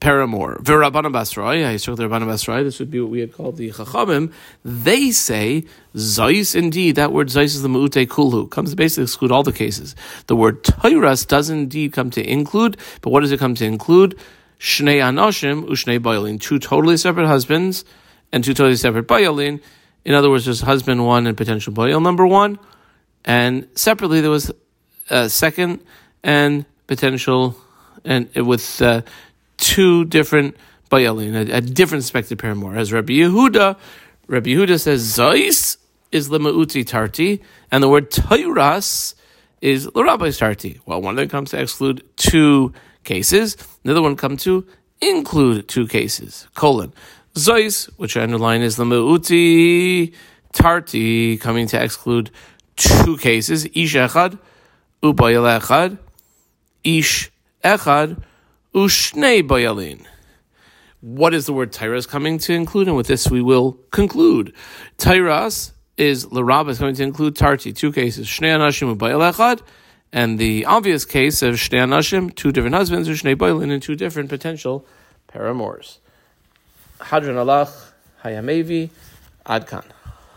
paramour. 0.00 0.58
V'Rabbanan 0.62 1.12
Basroi, 1.12 1.64
I 1.66 1.76
saw 1.76 1.94
the 1.96 2.04
Rabbanan 2.04 2.26
Basroi, 2.26 2.62
this 2.62 2.78
would 2.78 2.90
be 2.90 3.00
what 3.00 3.10
we 3.10 3.20
had 3.20 3.32
called 3.32 3.56
the 3.56 3.70
Chachamim, 3.70 4.32
they 4.64 5.10
say, 5.10 5.64
Zais, 5.96 6.54
indeed, 6.54 6.96
that 6.96 7.12
word 7.12 7.28
Zais 7.28 7.46
is 7.46 7.62
the 7.62 7.68
Mu'ute 7.68 8.06
Kulhu, 8.06 8.48
comes 8.50 8.70
to 8.70 8.76
basically 8.76 9.04
exclude 9.04 9.32
all 9.32 9.42
the 9.42 9.52
cases. 9.52 9.96
The 10.26 10.36
word 10.36 10.62
Tairas 10.62 11.26
does 11.26 11.50
indeed 11.50 11.92
come 11.92 12.10
to 12.10 12.24
include, 12.24 12.76
but 13.00 13.10
what 13.10 13.20
does 13.20 13.32
it 13.32 13.40
come 13.40 13.54
to 13.56 13.64
include? 13.64 14.16
Shnei 14.60 14.98
Anoshim, 14.98 15.64
Ushnei 15.68 15.98
Bailin, 15.98 16.40
two 16.40 16.58
totally 16.58 16.96
separate 16.96 17.26
husbands 17.26 17.84
and 18.32 18.44
two 18.44 18.54
totally 18.54 18.76
separate 18.76 19.06
Bailin. 19.06 19.60
In 20.04 20.14
other 20.14 20.30
words, 20.30 20.44
there's 20.44 20.60
husband 20.60 21.04
one 21.04 21.26
and 21.26 21.36
potential 21.36 21.72
Bail 21.72 22.00
number 22.00 22.26
one, 22.26 22.58
and 23.24 23.68
separately 23.74 24.20
there 24.20 24.30
was 24.30 24.52
a 25.10 25.28
second 25.28 25.80
and 26.22 26.64
potential, 26.86 27.56
and 28.04 28.28
with 28.34 28.80
uh, 28.80 29.02
two 29.56 30.04
different 30.04 30.56
bayalin, 30.90 31.34
a, 31.34 31.56
a 31.56 31.60
different 31.60 32.04
suspected 32.04 32.38
paramour. 32.38 32.76
As 32.76 32.92
Rabbi 32.92 33.14
Yehuda, 33.14 33.76
Rabbi 34.26 34.50
Yehuda 34.50 34.80
says 34.80 35.16
Zais 35.16 35.76
is 36.10 36.28
lemauti 36.28 36.86
tarti, 36.86 37.42
and 37.70 37.82
the 37.82 37.88
word 37.88 38.10
tayras 38.10 39.14
is 39.60 39.86
l'rabbis 39.94 40.38
tarti. 40.38 40.80
Well, 40.86 41.02
one 41.02 41.14
of 41.14 41.16
them 41.18 41.28
comes 41.28 41.50
to 41.50 41.60
exclude 41.60 42.02
two 42.16 42.72
cases, 43.04 43.56
the 43.82 43.92
other 43.92 44.02
one 44.02 44.16
comes 44.16 44.44
to 44.44 44.66
include 45.00 45.68
two 45.68 45.86
cases. 45.86 46.48
Colon 46.54 46.92
Zais, 47.34 47.86
which 47.96 48.16
I 48.16 48.22
underline 48.22 48.62
is 48.62 48.78
lemauti 48.78 50.14
tarti, 50.52 51.36
coming 51.36 51.66
to 51.68 51.82
exclude 51.82 52.30
two 52.76 53.16
cases. 53.18 53.66
Ish 53.66 53.94
echad, 53.94 54.38
ubayal 55.02 55.60
echad, 55.60 55.98
ish 56.84 57.30
echad, 57.62 58.22
Ushnei 58.74 59.46
bayalin. 59.46 60.04
What 61.00 61.32
is 61.32 61.46
the 61.46 61.52
word 61.52 61.72
Tyras 61.72 62.08
coming 62.08 62.38
to 62.38 62.52
include? 62.52 62.88
And 62.88 62.96
with 62.96 63.06
this 63.06 63.30
we 63.30 63.40
will 63.40 63.78
conclude. 63.90 64.52
Tyras 64.98 65.72
is 65.96 66.26
Larab 66.26 66.68
is 66.68 66.78
going 66.78 66.94
to 66.94 67.02
include 67.02 67.36
Tarti, 67.36 67.72
two 67.72 67.92
cases, 67.92 68.26
Shnei 68.26 68.56
Anashim 68.56 68.96
Echad, 68.96 69.60
and 70.12 70.38
the 70.38 70.64
obvious 70.64 71.04
case 71.04 71.42
of 71.42 71.56
Shnei 71.56 71.80
Anashim, 71.80 72.34
two 72.34 72.52
different 72.52 72.74
husbands, 72.74 73.08
or 73.08 73.12
Shnei 73.12 73.36
Bayalin, 73.36 73.72
and 73.72 73.82
two 73.82 73.96
different 73.96 74.28
potential 74.28 74.86
paramours. 75.26 76.00
Hadran 76.98 77.36
Alach, 77.36 77.70
Hayamevi, 78.24 78.90
Adkan. 79.46 79.84